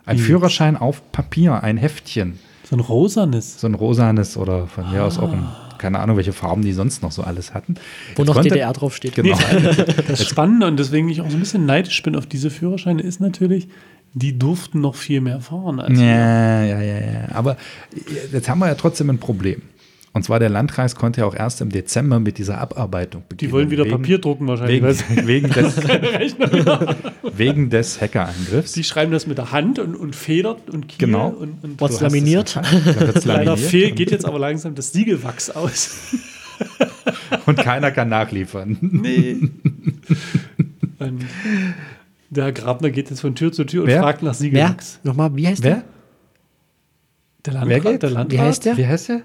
[0.09, 2.39] Ein Führerschein auf Papier, ein Heftchen.
[2.69, 3.61] So ein rosanes.
[3.61, 5.75] So ein rosanes oder von mir aus auch ein, Ah.
[5.79, 7.75] keine Ahnung, welche Farben die sonst noch so alles hatten.
[8.17, 9.15] Wo Jetzt noch konnte- DDR draufsteht.
[9.15, 9.39] Genau.
[10.09, 13.21] Das Spannende und deswegen ich auch so ein bisschen neidisch bin auf diese Führerscheine ist
[13.21, 13.69] natürlich,
[14.15, 16.05] die durften noch viel mehr fahren als wir.
[16.07, 17.29] Ja, ja, ja, ja.
[17.35, 17.57] Aber
[18.33, 19.63] jetzt haben wir ja trotzdem ein Problem.
[20.15, 23.49] Und zwar der Landkreis konnte ja auch erst im Dezember mit dieser Abarbeitung beginnen.
[23.51, 24.83] Die wollen wieder wegen, Papier drucken wahrscheinlich.
[25.27, 25.77] Wegen, wegen, des,
[27.37, 28.73] wegen des Hackerangriffs.
[28.73, 31.29] Die schreiben das mit der Hand und, und federt und Kiel Genau.
[31.29, 32.57] und, und es laminiert?
[32.57, 35.91] wird's leider laminiert fehl, und- geht jetzt aber langsam das Siegelwachs aus.
[37.47, 38.79] Und keiner kann nachliefern.
[38.81, 39.37] Nee.
[40.99, 41.25] und
[42.31, 44.01] der Herr Grabner geht jetzt von Tür zu Tür und Wer?
[44.03, 44.35] fragt nach Wer?
[44.35, 45.01] Siegelwachs.
[45.05, 45.85] Nochmal, wie heißt Wer?
[47.47, 48.03] Der Wer Landrat, geht?
[48.03, 48.77] der Landrat, Wie heißt der?
[48.77, 49.23] Wie heißt der?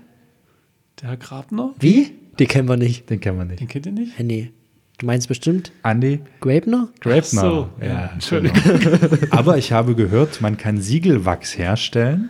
[1.02, 1.74] Der Herr Grabner?
[1.80, 2.12] Wie?
[2.39, 3.10] Die kennen wir nicht.
[3.10, 3.60] Den kennen wir nicht.
[3.60, 4.18] den kennt ihr nicht?
[4.18, 4.52] Hä, nee.
[5.00, 6.89] Du meinst bestimmt Andy Grabner?
[7.02, 7.41] Grabner.
[7.41, 8.62] so, ja, ja, Entschuldigung.
[8.80, 8.98] genau.
[9.32, 12.30] Aber ich habe gehört, man kann Siegelwachs herstellen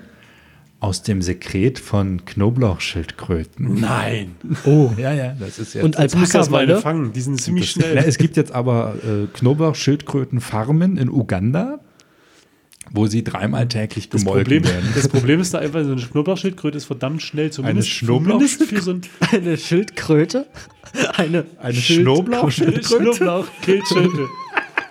[0.80, 3.80] aus dem Sekret von Knoblauchschildkröten.
[3.80, 4.36] Nein.
[4.66, 4.92] Oh.
[4.98, 5.84] Ja, ja, das ist jetzt.
[5.84, 6.98] Und Jetzt muss das mal eine Alpaka-Wolle?
[7.04, 7.14] fangen.
[7.14, 7.98] Die sind ziemlich Na, schnell.
[8.06, 11.80] es gibt jetzt aber äh, Knoblauchschildkrötenfarmen in Uganda,
[12.92, 14.90] wo sie dreimal täglich Das gemolken Problem, werden.
[14.96, 17.50] das Problem ist da einfach, so eine Knoblauchschildkröte ist verdammt schnell.
[17.52, 20.46] Zumindest, Knoblauch- zumindest für so ein Eine Schildkröte?
[21.18, 22.08] Eine, Eine Schild-.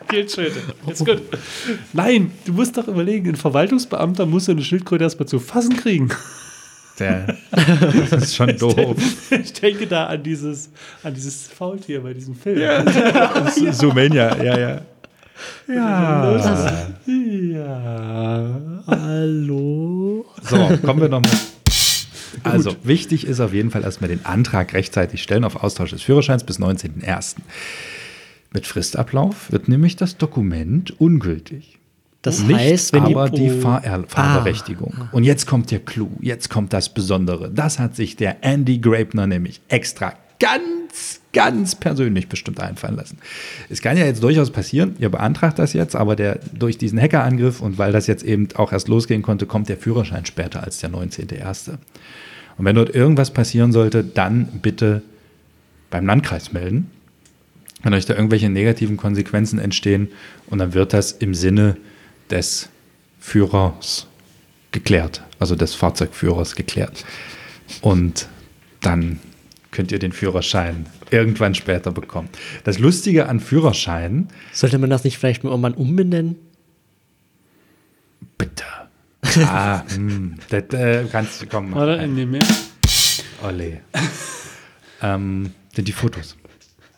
[0.08, 0.60] Kehlschilde.
[0.90, 1.22] Ist gut.
[1.92, 6.08] Nein, du musst doch überlegen, ein Verwaltungsbeamter muss so eine Schildkröte erstmal zu fassen kriegen.
[6.98, 7.38] Der,
[8.10, 8.96] das ist schon doof.
[9.30, 10.68] Ich denke da an dieses,
[11.02, 12.60] an dieses Faultier bei diesem Film.
[13.72, 14.80] Sumenia, ja, ja.
[15.68, 16.88] Ja.
[17.06, 18.82] Ja.
[18.86, 20.26] Hallo?
[20.42, 21.32] So, kommen wir nochmal.
[22.42, 26.44] Also, wichtig ist auf jeden Fall erstmal den Antrag rechtzeitig stellen auf Austausch des Führerscheins
[26.44, 27.36] bis 19.01.
[28.52, 31.78] Mit Fristablauf wird nämlich das Dokument ungültig.
[32.22, 35.08] Das Nicht heißt, wenn aber die, die Fahr Fahrberechtigung.
[35.10, 37.50] Und jetzt kommt der Clou, jetzt kommt das Besondere.
[37.50, 43.18] Das hat sich der Andy Grabner nämlich extra ganz, ganz persönlich bestimmt einfallen lassen.
[43.70, 47.60] Es kann ja jetzt durchaus passieren, ihr beantragt das jetzt, aber der, durch diesen Hackerangriff
[47.60, 50.90] und weil das jetzt eben auch erst losgehen konnte, kommt der Führerschein später als der
[50.90, 51.70] 19.01.
[52.58, 55.02] Und wenn dort irgendwas passieren sollte, dann bitte
[55.90, 56.90] beim Landkreis melden
[57.82, 60.08] wenn euch da irgendwelche negativen Konsequenzen entstehen
[60.46, 61.76] und dann wird das im Sinne
[62.30, 62.68] des
[63.20, 64.06] Führers
[64.70, 67.04] geklärt, also des Fahrzeugführers geklärt.
[67.80, 68.28] Und
[68.80, 69.20] dann
[69.70, 72.28] könnt ihr den Führerschein irgendwann später bekommen.
[72.64, 76.36] Das Lustige an Führerscheinen, sollte man das nicht vielleicht mal irgendwann umbenennen?
[78.38, 78.64] bitte.
[79.46, 81.74] Ah, hm, das äh, kannst du kommen.
[81.74, 82.42] Warte, in dem mehr.
[83.42, 83.80] Olli.
[85.02, 86.36] ähm, sind die Fotos.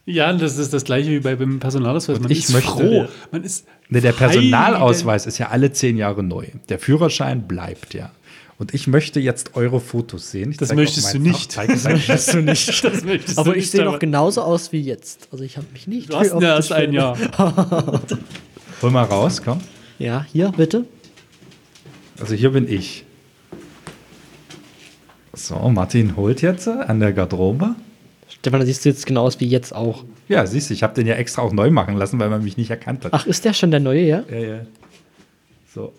[0.07, 2.21] Ja, das ist das gleiche wie bei, beim Personalausweis.
[2.21, 3.09] Man ich ist möchte- froh.
[3.31, 6.47] Man ist Ne, der Personalausweis ist ja alle zehn Jahre neu.
[6.71, 8.11] Der Führerschein bleibt ja.
[8.65, 10.51] Und ich möchte jetzt eure Fotos sehen.
[10.51, 11.53] Ich Das zeig auch möchtest du nicht.
[11.53, 12.83] Zeig, Möchtest du nicht.
[12.83, 15.29] Das möchtest Aber du ich sehe noch genauso aus wie jetzt.
[15.31, 16.11] Also ich habe mich nicht.
[16.11, 17.15] Du hast erst ein Jahr.
[18.81, 19.61] Hol mal raus, komm.
[19.99, 20.87] Ja, hier, bitte.
[22.19, 23.05] Also hier bin ich.
[25.35, 27.75] So, Martin holt jetzt an der Garderobe.
[28.31, 30.05] Stefan, da siehst du jetzt genau aus wie jetzt auch.
[30.29, 32.57] Ja, siehst du, ich habe den ja extra auch neu machen lassen, weil man mich
[32.57, 33.13] nicht erkannt hat.
[33.13, 34.25] Ach, ist der schon der neue, ja?
[34.31, 34.61] Ja, ja.
[35.75, 35.93] So.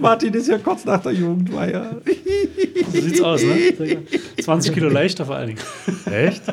[0.00, 2.00] Martin ist ja kurz nach der Jugendweihe.
[2.92, 3.98] So sieht's aus, ne?
[4.40, 5.60] 20 Kilo leichter vor allen Dingen.
[6.10, 6.42] Echt?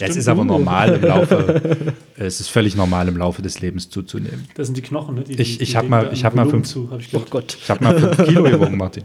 [0.00, 4.48] Es ist aber normal im Laufe, es ist völlig normal im Laufe des Lebens zuzunehmen.
[4.56, 5.22] Das sind die Knochen, ne?
[5.22, 7.14] Die, Ich- die, ich die hab legen mal- ich hab mal fünf- Zu, hab ich
[7.14, 7.22] Oh.
[7.30, 7.56] Gott.
[7.62, 9.04] Ich habe mal fünf Kilo gewogen, Martin.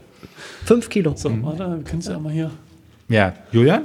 [0.66, 1.14] Fünf Kilo.
[1.16, 2.50] So, warte, kannst du ja mal hier.
[3.08, 3.84] Ja, Julian,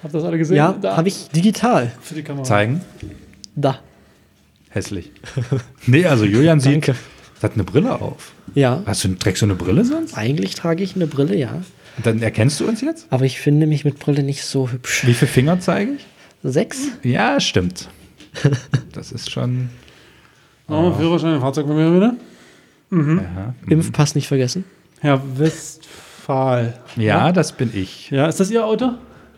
[0.00, 0.56] Habt ihr das alle gesehen?
[0.58, 1.90] Ja, da habe ich digital.
[2.00, 2.44] für die Kamera.
[2.44, 2.82] zeigen.
[3.56, 3.80] Da.
[4.68, 5.10] Hässlich.
[5.86, 6.94] Nee, also Julian sieht, Danke.
[7.42, 8.32] Hat eine Brille auf.
[8.54, 8.82] Ja.
[8.86, 10.16] Hast du, trägst du eine Brille sonst?
[10.16, 11.62] Eigentlich trage ich eine Brille, ja.
[11.96, 13.06] Und dann erkennst du uns jetzt?
[13.10, 15.06] Aber ich finde mich mit Brille nicht so hübsch.
[15.06, 16.06] Wie viele Finger zeige ich?
[16.42, 16.88] Sechs?
[17.02, 17.88] Ja, stimmt.
[18.92, 19.68] Das ist schon.
[20.68, 22.14] Oh, Führerschein, Fahrzeug bei mir wieder.
[22.90, 24.64] Ja, Impfpass nicht vergessen.
[25.00, 26.78] Herr Westphal.
[26.96, 28.10] ja das bin ich.
[28.10, 28.92] Ja, ist das Ihr Auto?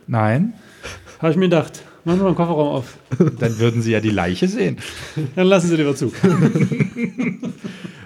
[0.07, 0.55] Nein,
[1.19, 1.83] Habe ich mir gedacht.
[2.05, 2.99] Machen wir mal den Kofferraum auf.
[3.39, 4.79] dann würden Sie ja die Leiche sehen.
[5.37, 6.13] Dann lassen Sie lieber zu.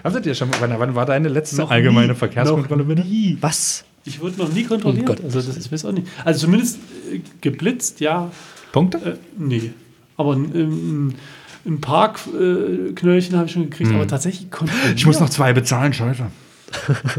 [0.03, 2.15] Habt ihr schon, wann, wann war deine letzte Noch allgemeine nie.
[2.15, 3.07] Verkehrskontrolle Noch bitte?
[3.07, 3.37] nie.
[3.41, 3.85] Was?
[4.03, 5.09] Ich wurde noch nie kontrolliert.
[5.09, 5.23] Oh Gott.
[5.23, 6.07] Also das ich weiß auch nicht.
[6.23, 6.77] Also zumindest
[7.11, 8.31] äh, geblitzt, ja.
[8.71, 8.97] Punkte?
[8.97, 9.71] Äh, nee.
[10.17, 11.15] Aber ein,
[11.65, 14.89] ein Parkknöllchen äh, habe ich schon gekriegt, aber tatsächlich kontrolliert.
[14.89, 14.95] Hm.
[14.97, 16.27] Ich muss noch zwei bezahlen, Scheiße.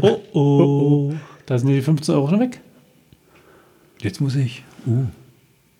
[0.01, 1.13] Oh oh.
[1.45, 2.59] Da sind die 15 Euro schon weg.
[4.01, 4.63] Jetzt muss ich.
[4.85, 5.05] Uh.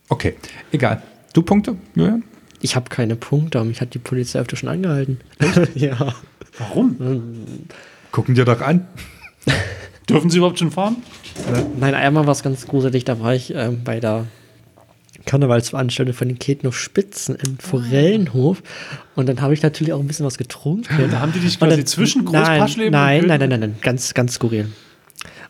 [0.10, 0.36] Okay,
[0.72, 1.02] egal.
[1.34, 2.24] Du Punkte, Julian?
[2.62, 5.20] Ich habe keine Punkte, aber mich hat die Polizei öfter schon angehalten.
[5.76, 6.16] ja.
[6.58, 6.98] Warum?
[8.12, 8.88] Gucken dir doch an.
[10.10, 10.98] Dürfen Sie überhaupt schon fahren?
[11.80, 14.26] Nein, einmal war es ganz gruselig, da war ich ähm, bei der
[15.26, 18.64] Karnevalsveranstaltung von den Keten auf Spitzen im Forellenhof
[19.16, 21.12] und dann habe ich natürlich auch ein bisschen was getrunken.
[21.12, 23.76] Da haben die dich quasi dann- zwischen nein, Großpaschleben nein, und nein, nein, nein, nein,
[23.82, 24.70] ganz, ganz skurril.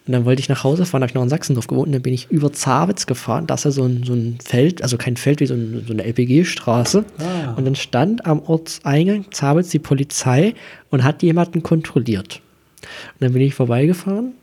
[0.08, 2.02] Und dann wollte ich nach Hause fahren, habe ich noch in Sachsendorf gewohnt, und dann
[2.02, 3.46] bin ich über Zawitz gefahren.
[3.46, 5.92] Das ist ja so ein, so ein Feld, also kein Feld, wie so, ein, so
[5.92, 7.04] eine LPG-Straße.
[7.20, 7.54] Ah.
[7.56, 10.54] Und dann stand am Ortseingang Zawitz die Polizei
[10.90, 12.42] und hat jemanden kontrolliert.
[12.82, 14.34] Und dann bin ich vorbeigefahren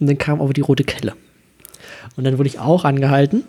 [0.00, 1.14] und dann kam aber die rote Kelle.
[2.16, 3.44] Und dann wurde ich auch angehalten.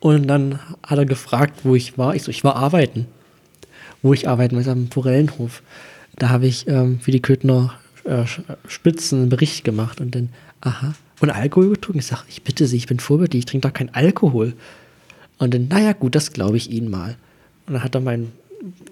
[0.00, 2.14] Und dann hat er gefragt, wo ich war.
[2.14, 3.06] Ich so, ich war arbeiten.
[4.02, 5.62] Wo ich arbeiten war, am Forellenhof.
[6.16, 8.24] Da habe ich ähm, für die Köthner äh,
[8.68, 10.28] Spitzen einen Bericht gemacht und dann,
[10.64, 10.94] aha.
[11.20, 12.00] Und Alkohol getrunken?
[12.00, 14.54] Ich sage, ich bitte Sie, ich bin vorbildlich, ich trinke doch keinen Alkohol.
[15.38, 17.16] Und dann, naja, gut, das glaube ich Ihnen mal.
[17.66, 18.32] Und dann hat er meinen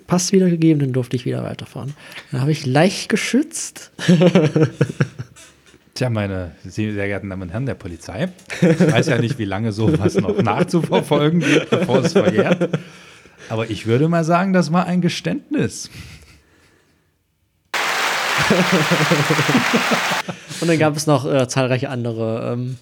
[0.06, 1.94] Pass wiedergegeben, dann durfte ich wieder weiterfahren.
[2.30, 3.90] Dann habe ich leicht geschützt.
[5.94, 9.72] Tja, meine sehr geehrten Damen und Herren der Polizei, ich weiß ja nicht, wie lange
[9.72, 12.70] sowas noch nachzuverfolgen geht, bevor es verjährt.
[13.50, 15.90] Aber ich würde mal sagen, das war ein Geständnis.
[20.62, 22.76] Und dann gab es noch äh, zahlreiche andere ähm,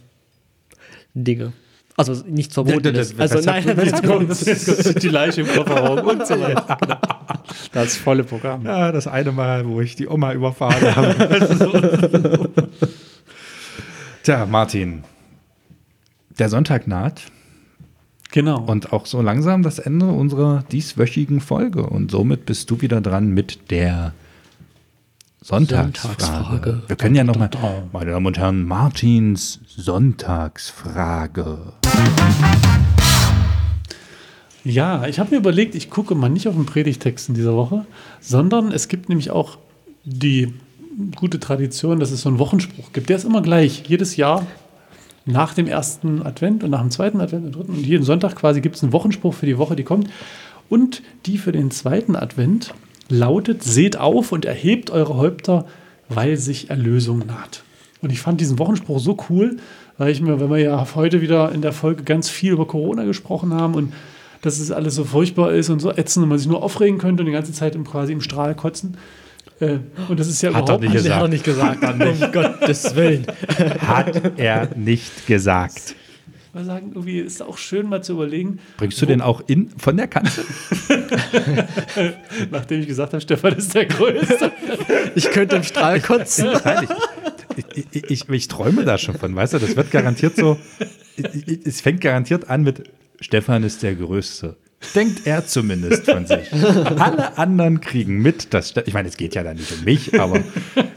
[1.15, 1.53] Dinge.
[1.97, 2.95] Also nicht verboten.
[2.95, 3.19] Das- ist.
[3.19, 6.79] das- Also nein, Jetzt kommt, jetzt kommt die Leiche im Kofferraum und so weiter.
[7.73, 8.65] Das volle Programm.
[8.65, 12.49] Ja, das eine Mal, wo ich die Oma überfahren habe.
[14.23, 15.03] Tja, Martin,
[16.39, 17.23] der Sonntag naht
[18.33, 18.61] Genau.
[18.61, 21.83] und auch so langsam das Ende unserer dieswöchigen Folge.
[21.87, 24.13] Und somit bist du wieder dran mit der
[25.43, 26.21] Sonntagsfrage.
[26.21, 26.83] Sonntagsfrage.
[26.87, 27.49] Wir können ja nochmal,
[27.93, 31.73] meine Damen und Herren, Martins Sonntagsfrage.
[34.65, 37.87] Ja, ich habe mir überlegt, ich gucke mal nicht auf den Predigtext in dieser Woche,
[38.21, 39.57] sondern es gibt nämlich auch
[40.05, 40.53] die
[41.17, 43.09] gute Tradition, dass es so einen Wochenspruch gibt.
[43.09, 43.85] Der ist immer gleich.
[43.89, 44.47] Jedes Jahr
[45.25, 48.61] nach dem ersten Advent und nach dem zweiten Advent und dritten und jeden Sonntag quasi
[48.61, 50.11] gibt es einen Wochenspruch für die Woche, die kommt.
[50.69, 52.75] Und die für den zweiten Advent
[53.11, 55.67] lautet: Seht auf und erhebt eure Häupter,
[56.09, 57.63] weil sich Erlösung naht.
[58.03, 59.59] Und ich fand diesen Wochenspruch so cool,
[59.99, 63.05] weil ich mir, wenn wir ja heute wieder in der Folge ganz viel über Corona
[63.05, 63.93] gesprochen haben und
[64.43, 67.23] dass es alles so furchtbar ist und so ätzend und man sich nur aufregen könnte
[67.23, 68.97] und die ganze Zeit im, quasi im Strahl kotzen.
[69.61, 71.07] Äh, und das ist ja Hat er überhaupt nicht nicht.
[71.07, 71.83] Das hat er nicht gesagt,
[72.25, 73.27] um Gottes Willen.
[73.87, 75.95] Hat er nicht gesagt.
[76.53, 79.97] Mal sagen, irgendwie ist auch schön mal zu überlegen, Bringst du den auch in, von
[79.97, 80.45] der Kanzel?
[82.51, 84.51] nachdem ich gesagt habe, Stefan ist der Größte.
[85.15, 86.49] Ich könnte im Strahl kotzen.
[86.65, 86.89] Nein,
[87.57, 90.59] ich, ich, ich, ich träume da schon von, weißt du, das wird garantiert so,
[91.65, 92.91] es fängt garantiert an mit
[93.21, 94.57] Stefan ist der Größte.
[94.95, 96.53] Denkt er zumindest von sich.
[96.53, 100.43] Alle anderen kriegen mit, dass, ich meine, es geht ja da nicht um mich, aber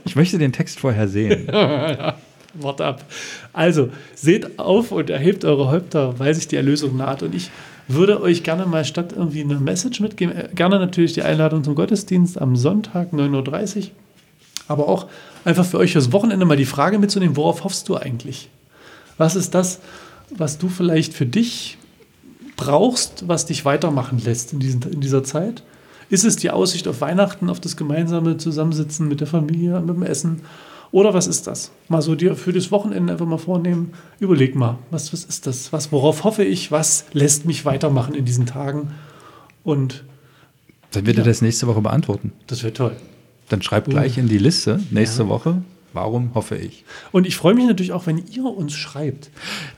[0.05, 1.47] ich möchte den Text vorher sehen.
[2.53, 3.05] Wart ab.
[3.51, 7.23] Also, seht auf und erhebt eure Häupter, weil sich die Erlösung naht.
[7.23, 7.49] Und ich
[7.87, 11.75] würde euch gerne mal statt irgendwie eine Message mitgeben, äh, gerne natürlich die Einladung zum
[11.75, 13.83] Gottesdienst am Sonntag 9.30 Uhr,
[14.67, 15.07] aber auch
[15.45, 18.49] einfach für euch fürs Wochenende mal die Frage mitzunehmen, worauf hoffst du eigentlich?
[19.17, 19.79] Was ist das,
[20.29, 21.77] was du vielleicht für dich
[22.55, 25.63] brauchst, was dich weitermachen lässt in, diesen, in dieser Zeit?
[26.09, 30.03] Ist es die Aussicht auf Weihnachten, auf das gemeinsame Zusammensitzen mit der Familie, mit dem
[30.03, 30.41] Essen?
[30.93, 31.71] Oder was ist das?
[31.89, 33.93] Mal so dir für das Wochenende einfach mal vornehmen.
[34.19, 35.73] Überleg mal, was, was ist das?
[35.73, 36.71] Was, worauf hoffe ich?
[36.71, 38.91] Was lässt mich weitermachen in diesen Tagen?
[39.63, 40.03] Und
[40.91, 42.31] Dann wird er das nächste Woche beantworten.
[42.45, 42.95] das wird toll.
[43.49, 45.63] Dann schreibt gleich in die Liste nächste Woche,
[45.93, 46.83] warum hoffe ich.
[47.11, 49.29] Und ich freue mich natürlich auch, wenn ihr uns schreibt.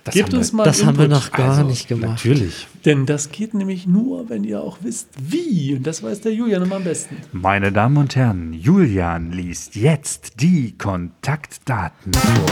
[0.03, 1.20] Das Gebt haben wir- uns mal Das haben wir Input.
[1.24, 2.24] noch gar Also, nicht gemacht.
[2.26, 2.68] Natürlich.
[2.86, 5.76] Denn das geht nämlich nur, wenn ihr auch wisst, wie.
[5.76, 7.18] Und das weiß der Julian immer am besten.
[7.32, 12.45] Meine Damen und Herren, Julian liest jetzt die Kontaktdaten vor.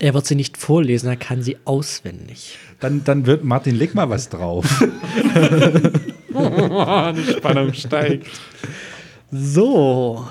[0.00, 2.58] Er wird sie nicht vorlesen, er kann sie auswendig.
[2.80, 4.66] Dann, dann wird Martin, leg mal was drauf.
[6.34, 8.26] Die Spannung steigt.
[9.30, 10.26] So,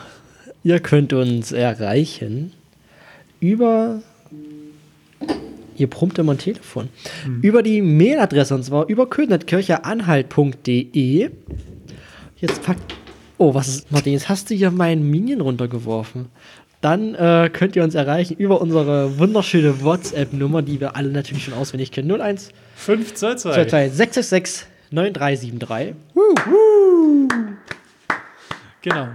[0.64, 2.54] ihr könnt uns erreichen
[3.40, 4.02] über.
[5.76, 6.90] Ihr brummt immer ein Telefon.
[7.42, 11.32] Über die Mailadresse und zwar über ködnetkircheanhalt.de.
[12.38, 12.94] Jetzt packt.
[13.40, 16.28] Oh, was ist, Martin, jetzt hast du hier meinen Minion runtergeworfen.
[16.82, 21.56] Dann äh, könnt ihr uns erreichen über unsere wunderschöne WhatsApp-Nummer, die wir alle natürlich schon
[21.56, 22.12] auswendig kennen.
[22.12, 23.54] 01 5, 2, 2.
[23.90, 25.96] 666 9373.
[28.82, 29.08] Genau.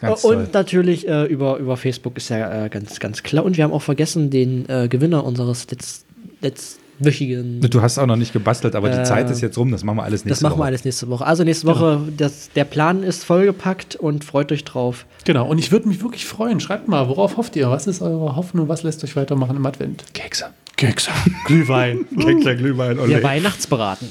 [0.00, 0.48] Ganz und toll.
[0.52, 3.44] natürlich äh, über, über Facebook ist ja äh, ganz, ganz klar.
[3.44, 6.04] Und wir haben auch vergessen, den äh, Gewinner unseres letz,
[6.40, 7.60] letztwöchigen.
[7.60, 9.70] Du hast auch noch nicht gebastelt, aber die Äh, Zeit ist jetzt rum.
[9.72, 10.66] Das machen wir alles nächste Das machen wir Woche.
[10.68, 11.26] alles nächste Woche.
[11.26, 15.06] Also nächste Woche, das, der Plan ist vollgepackt und freut euch drauf.
[15.24, 15.46] Genau.
[15.48, 16.60] Und ich würde mich wirklich freuen.
[16.60, 17.70] Schreibt mal, worauf hofft ihr?
[17.70, 18.68] Was ist eure Hoffnung?
[18.68, 20.04] Was lässt euch weitermachen im Advent?
[20.14, 20.46] Kekse.
[20.76, 21.10] Kekse.
[21.46, 22.06] Glühwein.
[22.18, 24.08] Kekse, Glühwein, Wir Weihnachtsbraten.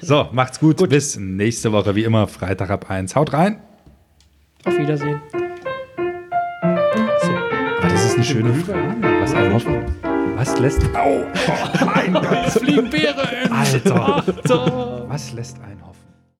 [0.00, 0.88] So, macht's gut.
[0.88, 3.16] Bis nächste Woche, wie immer, Freitag ab 1.
[3.16, 3.58] Haut rein.
[4.66, 5.20] Auf Wiedersehen.
[7.78, 8.96] Aber das ist eine schöne Frage.
[9.20, 9.84] Was, ein Hoffen-
[10.36, 10.82] was lässt.
[10.94, 11.22] Au!
[11.22, 12.50] Oh, mein Gott.
[12.50, 13.52] Fliegen Beeren.
[13.52, 14.16] Alter.
[14.26, 15.04] Alter.
[15.08, 15.95] Was lässt einen hoffen?